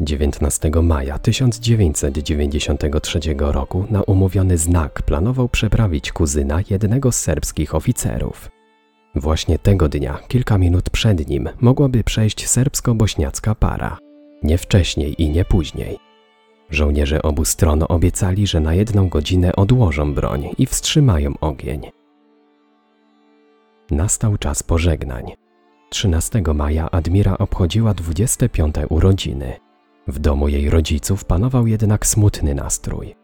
19 0.00 0.70
maja 0.82 1.18
1993 1.18 3.20
roku 3.38 3.86
na 3.90 4.02
umówiony 4.02 4.58
znak 4.58 5.02
planował 5.02 5.48
przeprawić 5.48 6.12
kuzyna 6.12 6.60
jednego 6.70 7.12
z 7.12 7.18
serbskich 7.18 7.74
oficerów. 7.74 8.51
Właśnie 9.14 9.58
tego 9.58 9.88
dnia, 9.88 10.18
kilka 10.28 10.58
minut 10.58 10.90
przed 10.90 11.28
nim, 11.28 11.48
mogłaby 11.60 12.04
przejść 12.04 12.46
serbsko-bośniacka 12.48 13.54
para. 13.54 13.98
Nie 14.42 14.58
wcześniej 14.58 15.22
i 15.22 15.30
nie 15.30 15.44
później. 15.44 15.98
Żołnierze 16.70 17.22
obu 17.22 17.44
stron 17.44 17.84
obiecali, 17.88 18.46
że 18.46 18.60
na 18.60 18.74
jedną 18.74 19.08
godzinę 19.08 19.56
odłożą 19.56 20.14
broń 20.14 20.48
i 20.58 20.66
wstrzymają 20.66 21.34
ogień. 21.40 21.90
Nastał 23.90 24.38
czas 24.38 24.62
pożegnań. 24.62 25.32
13 25.90 26.42
maja 26.54 26.90
Admira 26.90 27.38
obchodziła 27.38 27.94
25 27.94 28.74
urodziny. 28.88 29.52
W 30.08 30.18
domu 30.18 30.48
jej 30.48 30.70
rodziców 30.70 31.24
panował 31.24 31.66
jednak 31.66 32.06
smutny 32.06 32.54
nastrój. 32.54 33.14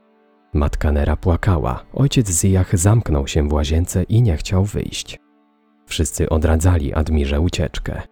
Matka 0.55 0.93
Nera 0.93 1.17
płakała, 1.17 1.85
ojciec 1.95 2.31
Zijach 2.31 2.79
zamknął 2.79 3.27
się 3.27 3.49
w 3.49 3.53
łazience 3.53 4.03
i 4.03 4.23
nie 4.23 4.37
chciał 4.37 4.65
wyjść. 4.65 5.19
Wszyscy 5.89 6.29
odradzali 6.29 6.95
Admirze 6.95 7.41
ucieczkę. 7.41 8.03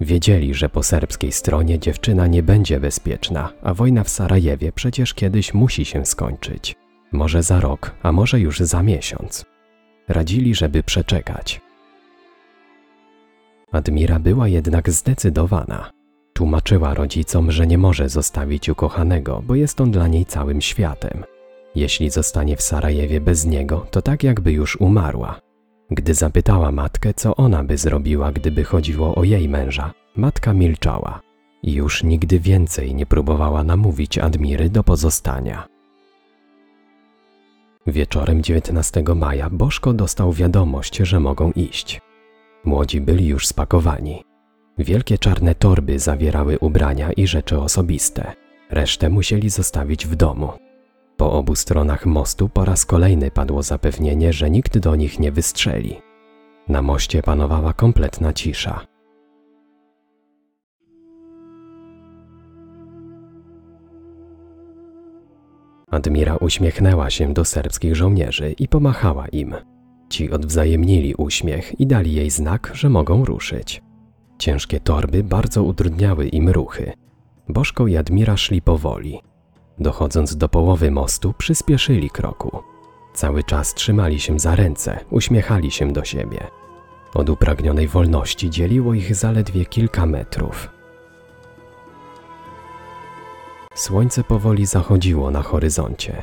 Wiedzieli, 0.00 0.54
że 0.54 0.68
po 0.68 0.82
serbskiej 0.82 1.32
stronie 1.32 1.78
dziewczyna 1.78 2.26
nie 2.26 2.42
będzie 2.42 2.80
bezpieczna, 2.80 3.52
a 3.62 3.74
wojna 3.74 4.04
w 4.04 4.08
Sarajewie 4.08 4.72
przecież 4.72 5.14
kiedyś 5.14 5.54
musi 5.54 5.84
się 5.84 6.06
skończyć. 6.06 6.76
Może 7.12 7.42
za 7.42 7.60
rok, 7.60 7.94
a 8.02 8.12
może 8.12 8.40
już 8.40 8.60
za 8.60 8.82
miesiąc. 8.82 9.44
Radzili, 10.08 10.54
żeby 10.54 10.82
przeczekać. 10.82 11.60
Admira 13.72 14.18
była 14.18 14.48
jednak 14.48 14.90
zdecydowana. 14.90 15.90
Tłumaczyła 16.32 16.94
rodzicom, 16.94 17.52
że 17.52 17.66
nie 17.66 17.78
może 17.78 18.08
zostawić 18.08 18.68
ukochanego, 18.68 19.42
bo 19.46 19.54
jest 19.54 19.80
on 19.80 19.90
dla 19.90 20.08
niej 20.08 20.26
całym 20.26 20.60
światem. 20.60 21.24
Jeśli 21.74 22.10
zostanie 22.10 22.56
w 22.56 22.62
Sarajewie 22.62 23.20
bez 23.20 23.46
niego, 23.46 23.86
to 23.90 24.02
tak 24.02 24.22
jakby 24.22 24.52
już 24.52 24.76
umarła. 24.76 25.40
Gdy 25.94 26.14
zapytała 26.14 26.72
matkę, 26.72 27.14
co 27.14 27.36
ona 27.36 27.64
by 27.64 27.78
zrobiła, 27.78 28.32
gdyby 28.32 28.64
chodziło 28.64 29.14
o 29.14 29.24
jej 29.24 29.48
męża, 29.48 29.92
matka 30.16 30.52
milczała 30.52 31.20
już 31.62 32.02
nigdy 32.02 32.40
więcej 32.40 32.94
nie 32.94 33.06
próbowała 33.06 33.64
namówić 33.64 34.18
Admiry 34.18 34.70
do 34.70 34.84
pozostania. 34.84 35.68
Wieczorem 37.86 38.42
19 38.42 39.02
maja 39.16 39.50
Bożko 39.50 39.92
dostał 39.92 40.32
wiadomość, 40.32 40.96
że 40.96 41.20
mogą 41.20 41.52
iść. 41.52 42.00
Młodzi 42.64 43.00
byli 43.00 43.26
już 43.26 43.46
spakowani. 43.46 44.24
Wielkie 44.78 45.18
czarne 45.18 45.54
torby 45.54 45.98
zawierały 45.98 46.58
ubrania 46.58 47.12
i 47.12 47.26
rzeczy 47.26 47.60
osobiste. 47.60 48.32
Resztę 48.70 49.10
musieli 49.10 49.50
zostawić 49.50 50.06
w 50.06 50.14
domu. 50.14 50.52
Po 51.22 51.32
obu 51.32 51.54
stronach 51.54 52.06
mostu 52.06 52.48
po 52.48 52.64
raz 52.64 52.86
kolejny 52.86 53.30
padło 53.30 53.62
zapewnienie, 53.62 54.32
że 54.32 54.50
nikt 54.50 54.78
do 54.78 54.96
nich 54.96 55.18
nie 55.18 55.32
wystrzeli. 55.32 55.96
Na 56.68 56.82
moście 56.82 57.22
panowała 57.22 57.72
kompletna 57.72 58.32
cisza. 58.32 58.80
Admira 65.90 66.36
uśmiechnęła 66.36 67.10
się 67.10 67.34
do 67.34 67.44
serbskich 67.44 67.96
żołnierzy 67.96 68.52
i 68.52 68.68
pomachała 68.68 69.28
im. 69.28 69.54
Ci 70.08 70.30
odwzajemnili 70.30 71.14
uśmiech 71.14 71.80
i 71.80 71.86
dali 71.86 72.14
jej 72.14 72.30
znak, 72.30 72.70
że 72.74 72.88
mogą 72.88 73.24
ruszyć. 73.24 73.82
Ciężkie 74.38 74.80
torby 74.80 75.24
bardzo 75.24 75.62
utrudniały 75.62 76.28
im 76.28 76.48
ruchy. 76.48 76.92
Bożko 77.48 77.86
i 77.86 77.96
Admira 77.96 78.36
szli 78.36 78.62
powoli. 78.62 79.31
Dochodząc 79.78 80.36
do 80.36 80.48
połowy 80.48 80.90
mostu, 80.90 81.34
przyspieszyli 81.38 82.10
kroku. 82.10 82.62
Cały 83.14 83.44
czas 83.44 83.74
trzymali 83.74 84.20
się 84.20 84.38
za 84.38 84.56
ręce, 84.56 85.04
uśmiechali 85.10 85.70
się 85.70 85.92
do 85.92 86.04
siebie. 86.04 86.46
Od 87.14 87.30
upragnionej 87.30 87.88
wolności 87.88 88.50
dzieliło 88.50 88.94
ich 88.94 89.14
zaledwie 89.14 89.64
kilka 89.64 90.06
metrów. 90.06 90.68
Słońce 93.74 94.24
powoli 94.24 94.66
zachodziło 94.66 95.30
na 95.30 95.42
horyzoncie. 95.42 96.22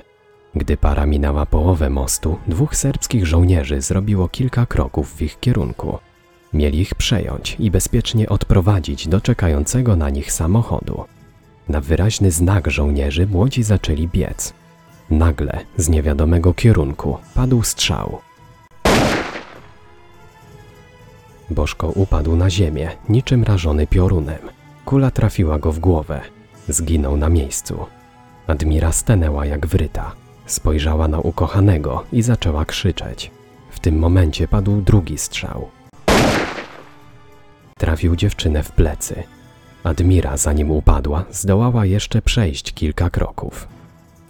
Gdy 0.56 0.78
para 0.78 1.06
minęła 1.06 1.46
połowę 1.46 1.90
mostu, 1.90 2.38
dwóch 2.48 2.76
serbskich 2.76 3.26
żołnierzy 3.26 3.82
zrobiło 3.82 4.28
kilka 4.28 4.66
kroków 4.66 5.16
w 5.16 5.22
ich 5.22 5.40
kierunku. 5.40 5.98
Mieli 6.54 6.80
ich 6.80 6.96
przejąć 6.96 7.56
i 7.60 7.72
bezpiecznie 7.72 8.30
odprowadzić 8.30 9.08
do 9.08 9.22
czekającego 9.22 9.96
na 9.96 10.10
nich 10.10 10.32
samochodu. 10.32 11.04
Na 11.70 11.82
wyraźny 11.82 12.32
znak 12.32 12.72
żołnierzy 12.72 13.28
młodzi 13.28 13.64
zaczęli 13.64 14.08
biec. 14.08 14.54
Nagle, 15.10 15.60
z 15.78 15.90
niewiadomego 15.90 16.54
kierunku, 16.54 17.18
padł 17.36 17.64
strzał. 17.64 18.20
Bożko 21.50 21.88
upadł 21.88 22.36
na 22.36 22.50
ziemię, 22.50 22.90
niczym 23.10 23.44
rażony 23.44 23.88
piorunem. 23.88 24.40
Kula 24.86 25.12
trafiła 25.12 25.60
go 25.60 25.72
w 25.72 25.80
głowę. 25.80 26.22
Zginął 26.68 27.18
na 27.18 27.30
miejscu. 27.30 27.86
Admira 28.48 28.92
stanęła 28.92 29.46
jak 29.46 29.68
wryta. 29.68 30.12
Spojrzała 30.46 31.08
na 31.08 31.20
ukochanego 31.20 32.04
i 32.12 32.22
zaczęła 32.22 32.66
krzyczeć. 32.66 33.32
W 33.72 33.80
tym 33.80 34.00
momencie 34.00 34.48
padł 34.48 34.82
drugi 34.82 35.18
strzał. 35.18 35.70
Trafił 37.78 38.16
dziewczynę 38.16 38.64
w 38.64 38.72
plecy. 38.72 39.24
Admira, 39.84 40.38
zanim 40.38 40.72
upadła, 40.72 41.26
zdołała 41.32 41.86
jeszcze 41.86 42.22
przejść 42.22 42.74
kilka 42.74 43.10
kroków. 43.10 43.68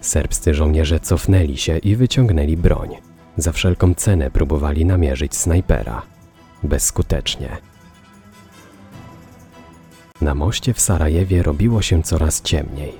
Serbscy 0.01 0.53
żołnierze 0.53 0.99
cofnęli 0.99 1.57
się 1.57 1.77
i 1.77 1.95
wyciągnęli 1.95 2.57
broń. 2.57 2.95
Za 3.37 3.51
wszelką 3.51 3.93
cenę 3.93 4.31
próbowali 4.31 4.85
namierzyć 4.85 5.35
snajpera. 5.35 6.01
Bezskutecznie. 6.63 7.57
Na 10.21 10.35
moście 10.35 10.73
w 10.73 10.79
Sarajewie 10.79 11.43
robiło 11.43 11.81
się 11.81 12.03
coraz 12.03 12.41
ciemniej. 12.41 12.93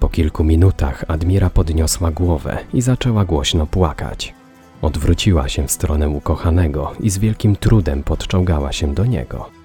Po 0.00 0.08
kilku 0.08 0.44
minutach 0.44 1.04
Admira 1.08 1.50
podniosła 1.50 2.10
głowę 2.10 2.58
i 2.74 2.80
zaczęła 2.80 3.24
głośno 3.24 3.66
płakać. 3.66 4.34
Odwróciła 4.82 5.48
się 5.48 5.66
w 5.66 5.72
stronę 5.72 6.08
ukochanego 6.08 6.92
i 7.00 7.10
z 7.10 7.18
wielkim 7.18 7.56
trudem 7.56 8.02
podczołgała 8.02 8.72
się 8.72 8.94
do 8.94 9.06
niego. 9.06 9.57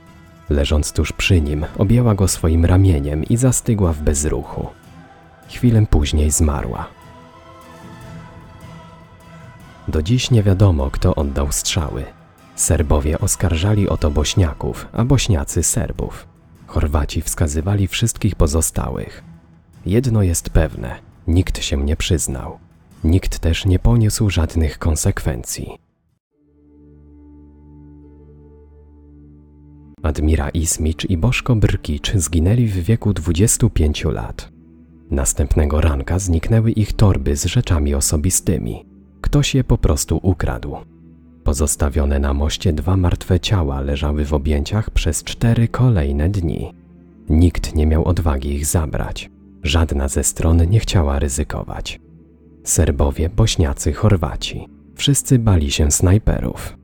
Leżąc 0.54 0.92
tuż 0.92 1.12
przy 1.12 1.42
nim, 1.42 1.66
objęła 1.78 2.16
go 2.16 2.28
swoim 2.28 2.66
ramieniem 2.66 3.24
i 3.24 3.38
zastygła 3.38 3.94
w 3.94 4.02
bezruchu. 4.02 4.68
Chwilę 5.50 5.86
później 5.90 6.32
zmarła. 6.32 6.88
Do 9.88 10.02
dziś 10.02 10.32
nie 10.32 10.44
wiadomo, 10.44 10.92
kto 10.92 11.16
oddał 11.16 11.52
strzały. 11.52 12.06
Serbowie 12.56 13.20
oskarżali 13.20 13.90
o 13.90 13.98
to 13.98 14.12
Bośniaków, 14.12 14.88
a 14.94 15.06
Bośniacy 15.06 15.64
Serbów. 15.64 16.28
Chorwaci 16.68 17.22
wskazywali 17.22 17.88
wszystkich 17.88 18.36
pozostałych. 18.36 19.24
Jedno 19.86 20.24
jest 20.24 20.50
pewne: 20.50 20.96
nikt 21.28 21.64
się 21.64 21.78
nie 21.78 21.96
przyznał. 21.96 22.60
Nikt 23.04 23.40
też 23.40 23.66
nie 23.66 23.80
poniósł 23.80 24.30
żadnych 24.30 24.80
konsekwencji. 24.80 25.78
Admira 30.04 30.50
Ismicz 30.50 31.06
i 31.10 31.18
Boszko 31.18 31.56
Brkicz 31.56 32.14
zginęli 32.16 32.68
w 32.68 32.84
wieku 32.84 33.14
25 33.14 34.06
lat. 34.06 34.50
Następnego 35.12 35.82
ranka 35.82 36.20
zniknęły 36.20 36.72
ich 36.72 36.94
torby 36.94 37.36
z 37.36 37.46
rzeczami 37.46 37.96
osobistymi. 37.96 38.86
Ktoś 39.22 39.56
je 39.56 39.64
po 39.64 39.78
prostu 39.78 40.20
ukradł. 40.24 40.76
Pozostawione 41.44 42.20
na 42.20 42.34
moście 42.34 42.74
dwa 42.74 42.98
martwe 42.98 43.40
ciała 43.40 43.82
leżały 43.82 44.26
w 44.26 44.34
objęciach 44.34 44.90
przez 44.90 45.24
cztery 45.24 45.68
kolejne 45.68 46.30
dni. 46.30 46.74
Nikt 47.30 47.76
nie 47.76 47.88
miał 47.88 48.06
odwagi 48.06 48.54
ich 48.56 48.66
zabrać. 48.66 49.30
Żadna 49.64 50.08
ze 50.08 50.24
stron 50.24 50.70
nie 50.70 50.80
chciała 50.80 51.20
ryzykować. 51.20 52.00
Serbowie, 52.64 53.30
Bośniacy, 53.30 53.94
Chorwaci. 53.94 54.68
Wszyscy 54.96 55.40
bali 55.40 55.72
się 55.72 55.92
snajperów. 55.92 56.83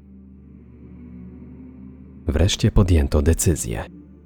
Wreszcie 2.30 2.72
podjęto 2.72 3.22
decyzję. 3.22 3.84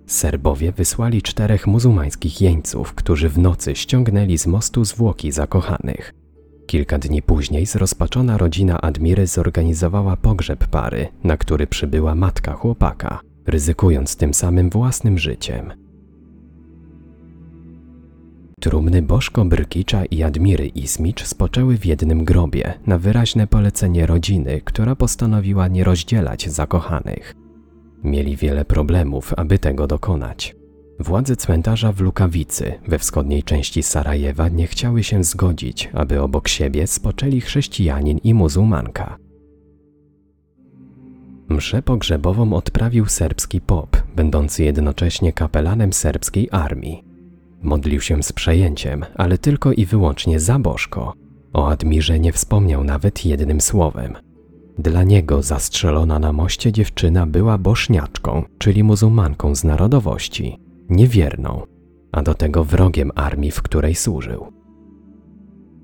Serbowie 0.08 0.72
wysłali 0.72 1.22
czterech 1.22 1.68
muzułmańskich 1.68 2.42
jeńców, 2.42 2.94
którzy 2.94 3.30
w 3.30 3.38
nocy 3.38 3.76
ściągnęli 3.76 4.38
z 4.38 4.48
mostu 4.48 4.86
zwłoki 4.86 5.32
zakochanych. 5.32 6.14
Kilka 6.68 6.98
dni 6.98 7.22
później 7.22 7.66
zrozpaczona 7.66 8.38
rodzina 8.38 8.82
Admiry 8.82 9.28
zorganizowała 9.28 10.18
pogrzeb 10.18 10.68
pary, 10.68 11.08
na 11.24 11.38
który 11.38 11.68
przybyła 11.68 12.16
matka 12.16 12.54
chłopaka, 12.54 13.20
ryzykując 13.48 14.16
tym 14.16 14.34
samym 14.34 14.70
własnym 14.70 15.18
życiem. 15.18 15.74
Trumny 18.60 19.02
Bożko 19.02 19.46
Brkicza 19.46 20.06
i 20.06 20.24
Admiry 20.24 20.68
Ismicz 20.68 21.24
spoczęły 21.26 21.78
w 21.78 21.86
jednym 21.86 22.26
grobie 22.26 22.74
na 22.88 22.98
wyraźne 22.98 23.48
polecenie 23.48 24.06
rodziny, 24.06 24.62
która 24.66 24.96
postanowiła 24.96 25.68
nie 25.68 25.84
rozdzielać 25.84 26.50
zakochanych. 26.50 27.43
Mieli 28.04 28.36
wiele 28.36 28.66
problemów, 28.66 29.34
aby 29.38 29.60
tego 29.60 29.88
dokonać. 29.88 30.56
Władze 31.00 31.36
cmentarza 31.36 31.92
w 31.92 32.02
Lukawicy, 32.02 32.74
we 32.88 33.00
wschodniej 33.00 33.44
części 33.44 33.84
Sarajewa, 33.84 34.50
nie 34.50 34.68
chciały 34.68 35.04
się 35.04 35.24
zgodzić, 35.24 35.90
aby 35.94 36.22
obok 36.22 36.48
siebie 36.48 36.88
spoczęli 36.88 37.42
chrześcijanin 37.42 38.18
i 38.24 38.34
muzułmanka. 38.34 39.18
Mszę 41.50 41.82
pogrzebową 41.82 42.54
odprawił 42.54 43.06
serbski 43.06 43.62
pop, 43.62 43.98
będący 44.16 44.64
jednocześnie 44.64 45.34
kapelanem 45.34 45.94
serbskiej 45.94 46.48
armii. 46.52 47.04
Modlił 47.62 48.02
się 48.02 48.24
z 48.24 48.34
przejęciem, 48.34 49.06
ale 49.16 49.38
tylko 49.38 49.72
i 49.72 49.86
wyłącznie 49.86 50.40
za 50.40 50.60
Bożko. 50.60 51.14
O 51.54 51.70
Admirze 51.70 52.20
nie 52.20 52.34
wspomniał 52.34 52.84
nawet 52.84 53.26
jednym 53.26 53.62
słowem. 53.62 54.14
Dla 54.78 55.04
niego 55.04 55.42
zastrzelona 55.42 56.20
na 56.20 56.34
moście 56.34 56.72
dziewczyna 56.72 57.26
była 57.26 57.58
boszniaczką, 57.58 58.44
czyli 58.58 58.84
muzułmanką 58.84 59.56
z 59.56 59.64
narodowości, 59.64 60.60
niewierną, 60.90 61.62
a 62.12 62.22
do 62.22 62.34
tego 62.34 62.64
wrogiem 62.64 63.12
armii, 63.16 63.52
w 63.52 63.62
której 63.62 63.96
służył. 63.96 64.54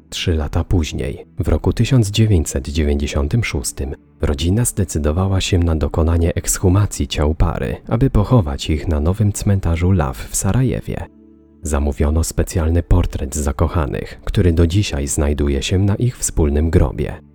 Trzy 0.09 0.33
lata 0.33 0.63
później, 0.63 1.25
w 1.39 1.47
roku 1.47 1.73
1996, 1.73 3.73
rodzina 4.21 4.65
zdecydowała 4.65 5.41
się 5.41 5.59
na 5.59 5.75
dokonanie 5.75 6.35
ekshumacji 6.35 7.07
ciał 7.07 7.35
pary, 7.35 7.75
aby 7.87 8.09
pochować 8.09 8.69
ich 8.69 8.87
na 8.87 8.99
nowym 8.99 9.33
cmentarzu 9.33 9.91
Law 9.91 10.17
w 10.17 10.35
Sarajewie. 10.35 11.07
Zamówiono 11.61 12.23
specjalny 12.23 12.83
portret 12.83 13.35
zakochanych, 13.35 14.21
który 14.25 14.53
do 14.53 14.67
dzisiaj 14.67 15.07
znajduje 15.07 15.63
się 15.63 15.79
na 15.79 15.95
ich 15.95 16.17
wspólnym 16.17 16.69
grobie. 16.69 17.28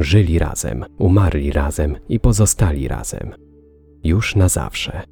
Żyli 0.00 0.38
razem, 0.38 0.84
umarli 0.98 1.52
razem 1.52 1.96
i 2.08 2.20
pozostali 2.20 2.88
razem. 2.88 3.34
Już 4.04 4.36
na 4.36 4.48
zawsze. 4.48 5.02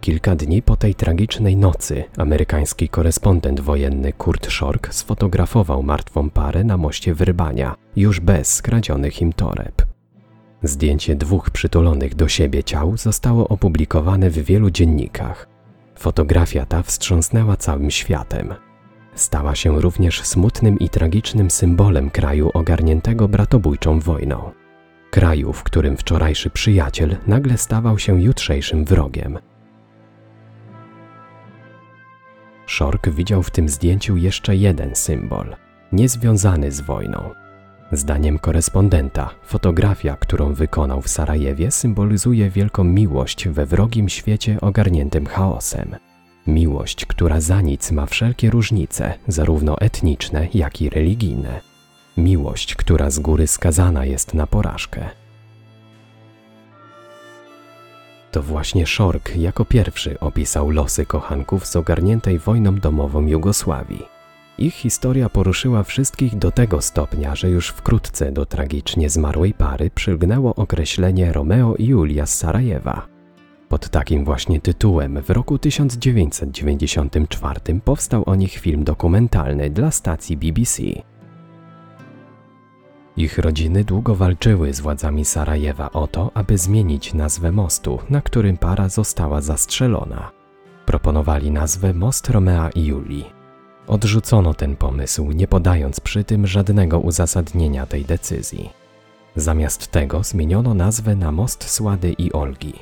Kilka 0.00 0.36
dni 0.36 0.62
po 0.62 0.76
tej 0.76 0.94
tragicznej 0.94 1.56
nocy 1.56 2.04
amerykański 2.16 2.88
korespondent 2.88 3.60
wojenny 3.60 4.12
Kurt 4.12 4.52
Schork 4.52 4.94
sfotografował 4.94 5.82
martwą 5.82 6.30
parę 6.30 6.64
na 6.64 6.76
moście 6.76 7.14
Wrbania, 7.14 7.74
już 7.96 8.20
bez 8.20 8.54
skradzionych 8.54 9.22
im 9.22 9.32
toreb. 9.32 9.82
Zdjęcie 10.62 11.14
dwóch 11.14 11.50
przytulonych 11.50 12.14
do 12.14 12.28
siebie 12.28 12.64
ciał 12.64 12.96
zostało 12.96 13.48
opublikowane 13.48 14.30
w 14.30 14.38
wielu 14.38 14.70
dziennikach. 14.70 15.53
Fotografia 15.98 16.66
ta 16.66 16.82
wstrząsnęła 16.82 17.56
całym 17.56 17.90
światem. 17.90 18.54
Stała 19.14 19.54
się 19.54 19.80
również 19.80 20.22
smutnym 20.22 20.78
i 20.78 20.88
tragicznym 20.88 21.50
symbolem 21.50 22.10
kraju 22.10 22.50
ogarniętego 22.54 23.28
bratobójczą 23.28 24.00
wojną. 24.00 24.52
Kraju, 25.10 25.52
w 25.52 25.62
którym 25.62 25.96
wczorajszy 25.96 26.50
przyjaciel 26.50 27.16
nagle 27.26 27.58
stawał 27.58 27.98
się 27.98 28.22
jutrzejszym 28.22 28.84
wrogiem. 28.84 29.38
Szork 32.66 33.08
widział 33.08 33.42
w 33.42 33.50
tym 33.50 33.68
zdjęciu 33.68 34.16
jeszcze 34.16 34.56
jeden 34.56 34.94
symbol, 34.94 35.56
niezwiązany 35.92 36.72
z 36.72 36.80
wojną. 36.80 37.43
Zdaniem 37.92 38.38
korespondenta, 38.38 39.30
fotografia, 39.42 40.16
którą 40.16 40.54
wykonał 40.54 41.02
w 41.02 41.08
Sarajewie, 41.08 41.70
symbolizuje 41.70 42.50
wielką 42.50 42.84
miłość 42.84 43.48
we 43.48 43.66
wrogim 43.66 44.08
świecie 44.08 44.60
ogarniętym 44.60 45.26
chaosem. 45.26 45.96
Miłość, 46.46 47.06
która 47.06 47.40
za 47.40 47.60
nic 47.60 47.90
ma 47.90 48.06
wszelkie 48.06 48.50
różnice, 48.50 49.14
zarówno 49.28 49.78
etniczne, 49.78 50.48
jak 50.54 50.82
i 50.82 50.90
religijne. 50.90 51.60
Miłość, 52.16 52.74
która 52.74 53.10
z 53.10 53.18
góry 53.18 53.46
skazana 53.46 54.04
jest 54.04 54.34
na 54.34 54.46
porażkę. 54.46 55.10
To 58.30 58.42
właśnie 58.42 58.86
Szork 58.86 59.36
jako 59.36 59.64
pierwszy 59.64 60.20
opisał 60.20 60.70
losy 60.70 61.06
kochanków 61.06 61.66
z 61.66 61.76
ogarniętej 61.76 62.38
wojną 62.38 62.74
domową 62.74 63.26
Jugosławii. 63.26 64.13
Ich 64.58 64.74
historia 64.74 65.28
poruszyła 65.28 65.82
wszystkich 65.82 66.36
do 66.36 66.50
tego 66.50 66.80
stopnia, 66.80 67.34
że 67.34 67.50
już 67.50 67.68
wkrótce 67.68 68.32
do 68.32 68.46
tragicznie 68.46 69.10
zmarłej 69.10 69.54
pary 69.54 69.90
przylgnęło 69.90 70.54
określenie 70.54 71.32
Romeo 71.32 71.74
i 71.74 71.86
Julia 71.86 72.26
z 72.26 72.34
Sarajewa. 72.34 73.06
Pod 73.68 73.88
takim 73.88 74.24
właśnie 74.24 74.60
tytułem 74.60 75.22
w 75.22 75.30
roku 75.30 75.58
1994 75.58 77.60
powstał 77.84 78.22
o 78.26 78.34
nich 78.34 78.52
film 78.52 78.84
dokumentalny 78.84 79.70
dla 79.70 79.90
stacji 79.90 80.36
BBC. 80.36 80.82
Ich 83.16 83.38
rodziny 83.38 83.84
długo 83.84 84.14
walczyły 84.14 84.74
z 84.74 84.80
władzami 84.80 85.24
Sarajewa 85.24 85.92
o 85.92 86.06
to, 86.06 86.30
aby 86.34 86.58
zmienić 86.58 87.14
nazwę 87.14 87.52
mostu, 87.52 87.98
na 88.10 88.20
którym 88.20 88.56
para 88.56 88.88
została 88.88 89.40
zastrzelona. 89.40 90.30
Proponowali 90.86 91.50
nazwę 91.50 91.94
Most 91.94 92.30
Romea 92.30 92.70
i 92.70 92.86
Julii. 92.86 93.43
Odrzucono 93.86 94.54
ten 94.54 94.76
pomysł, 94.76 95.32
nie 95.32 95.48
podając 95.48 96.00
przy 96.00 96.24
tym 96.24 96.46
żadnego 96.46 97.00
uzasadnienia 97.00 97.86
tej 97.86 98.04
decyzji. 98.04 98.70
Zamiast 99.36 99.90
tego 99.90 100.22
zmieniono 100.22 100.74
nazwę 100.74 101.16
na 101.16 101.32
Most 101.32 101.70
Słady 101.70 102.12
i 102.12 102.32
Olgi. 102.32 102.74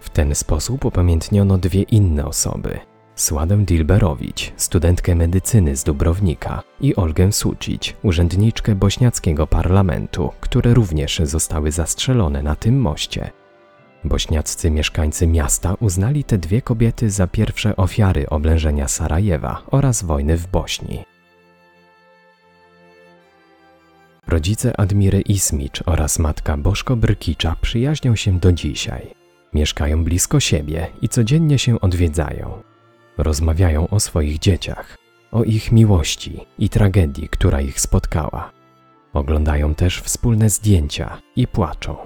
W 0.00 0.10
ten 0.10 0.34
sposób 0.34 0.84
upamiętniono 0.84 1.58
dwie 1.58 1.82
inne 1.82 2.26
osoby. 2.26 2.78
Sładę 3.16 3.64
Dilberowicz, 3.64 4.52
studentkę 4.56 5.14
medycyny 5.14 5.76
z 5.76 5.84
Dubrownika 5.84 6.62
i 6.80 6.96
Olgę 6.96 7.32
Sucić, 7.32 7.96
urzędniczkę 8.02 8.74
bośniackiego 8.74 9.46
parlamentu, 9.46 10.30
które 10.40 10.74
również 10.74 11.20
zostały 11.24 11.72
zastrzelone 11.72 12.42
na 12.42 12.56
tym 12.56 12.80
moście. 12.80 13.30
Bośniaccy 14.04 14.70
mieszkańcy 14.70 15.26
miasta 15.26 15.74
uznali 15.80 16.24
te 16.24 16.38
dwie 16.38 16.62
kobiety 16.62 17.10
za 17.10 17.26
pierwsze 17.26 17.76
ofiary 17.76 18.28
oblężenia 18.28 18.88
Sarajewa 18.88 19.62
oraz 19.70 20.02
wojny 20.02 20.36
w 20.36 20.46
Bośni. 20.46 21.04
Rodzice 24.26 24.80
Admiry 24.80 25.20
Ismicz 25.20 25.82
oraz 25.86 26.18
matka 26.18 26.56
Bożko 26.56 26.96
Brkicza 26.96 27.56
przyjaźnią 27.60 28.16
się 28.16 28.38
do 28.38 28.52
dzisiaj. 28.52 29.14
Mieszkają 29.54 30.04
blisko 30.04 30.40
siebie 30.40 30.86
i 31.02 31.08
codziennie 31.08 31.58
się 31.58 31.80
odwiedzają. 31.80 32.62
Rozmawiają 33.18 33.88
o 33.88 34.00
swoich 34.00 34.38
dzieciach, 34.38 34.96
o 35.32 35.44
ich 35.44 35.72
miłości 35.72 36.40
i 36.58 36.68
tragedii, 36.68 37.28
która 37.28 37.60
ich 37.60 37.80
spotkała. 37.80 38.52
Oglądają 39.12 39.74
też 39.74 40.00
wspólne 40.00 40.50
zdjęcia 40.50 41.18
i 41.36 41.46
płaczą 41.46 41.96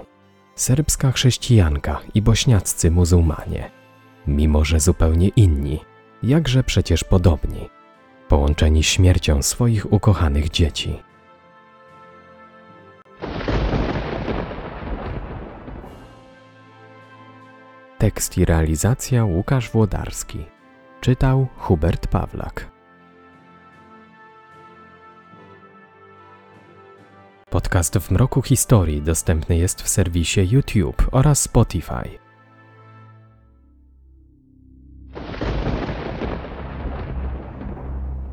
serbska 0.55 1.11
chrześcijanka 1.11 1.99
i 2.13 2.21
bośniaccy 2.21 2.91
muzułmanie. 2.91 3.71
mimo 4.27 4.65
że 4.65 4.79
zupełnie 4.79 5.27
inni, 5.27 5.79
jakże 6.23 6.63
przecież 6.63 7.03
podobni, 7.03 7.69
połączeni 8.27 8.83
śmiercią 8.83 9.41
swoich 9.41 9.93
ukochanych 9.93 10.49
dzieci. 10.49 10.99
Tekst 17.97 18.37
i 18.37 18.45
realizacja 18.45 19.25
Łukasz 19.25 19.69
Włodarski. 19.69 20.45
Czytał 21.01 21.47
Hubert 21.57 22.07
Pawlak. 22.07 22.71
Podcast 27.51 27.97
w 27.97 28.11
mroku 28.11 28.41
historii 28.41 29.01
dostępny 29.01 29.57
jest 29.57 29.81
w 29.81 29.89
serwisie 29.89 30.41
YouTube 30.51 31.07
oraz 31.11 31.41
Spotify. 31.41 32.09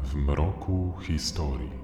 W 0.03 0.15
mroku 0.15 0.95
historii. 1.03 1.78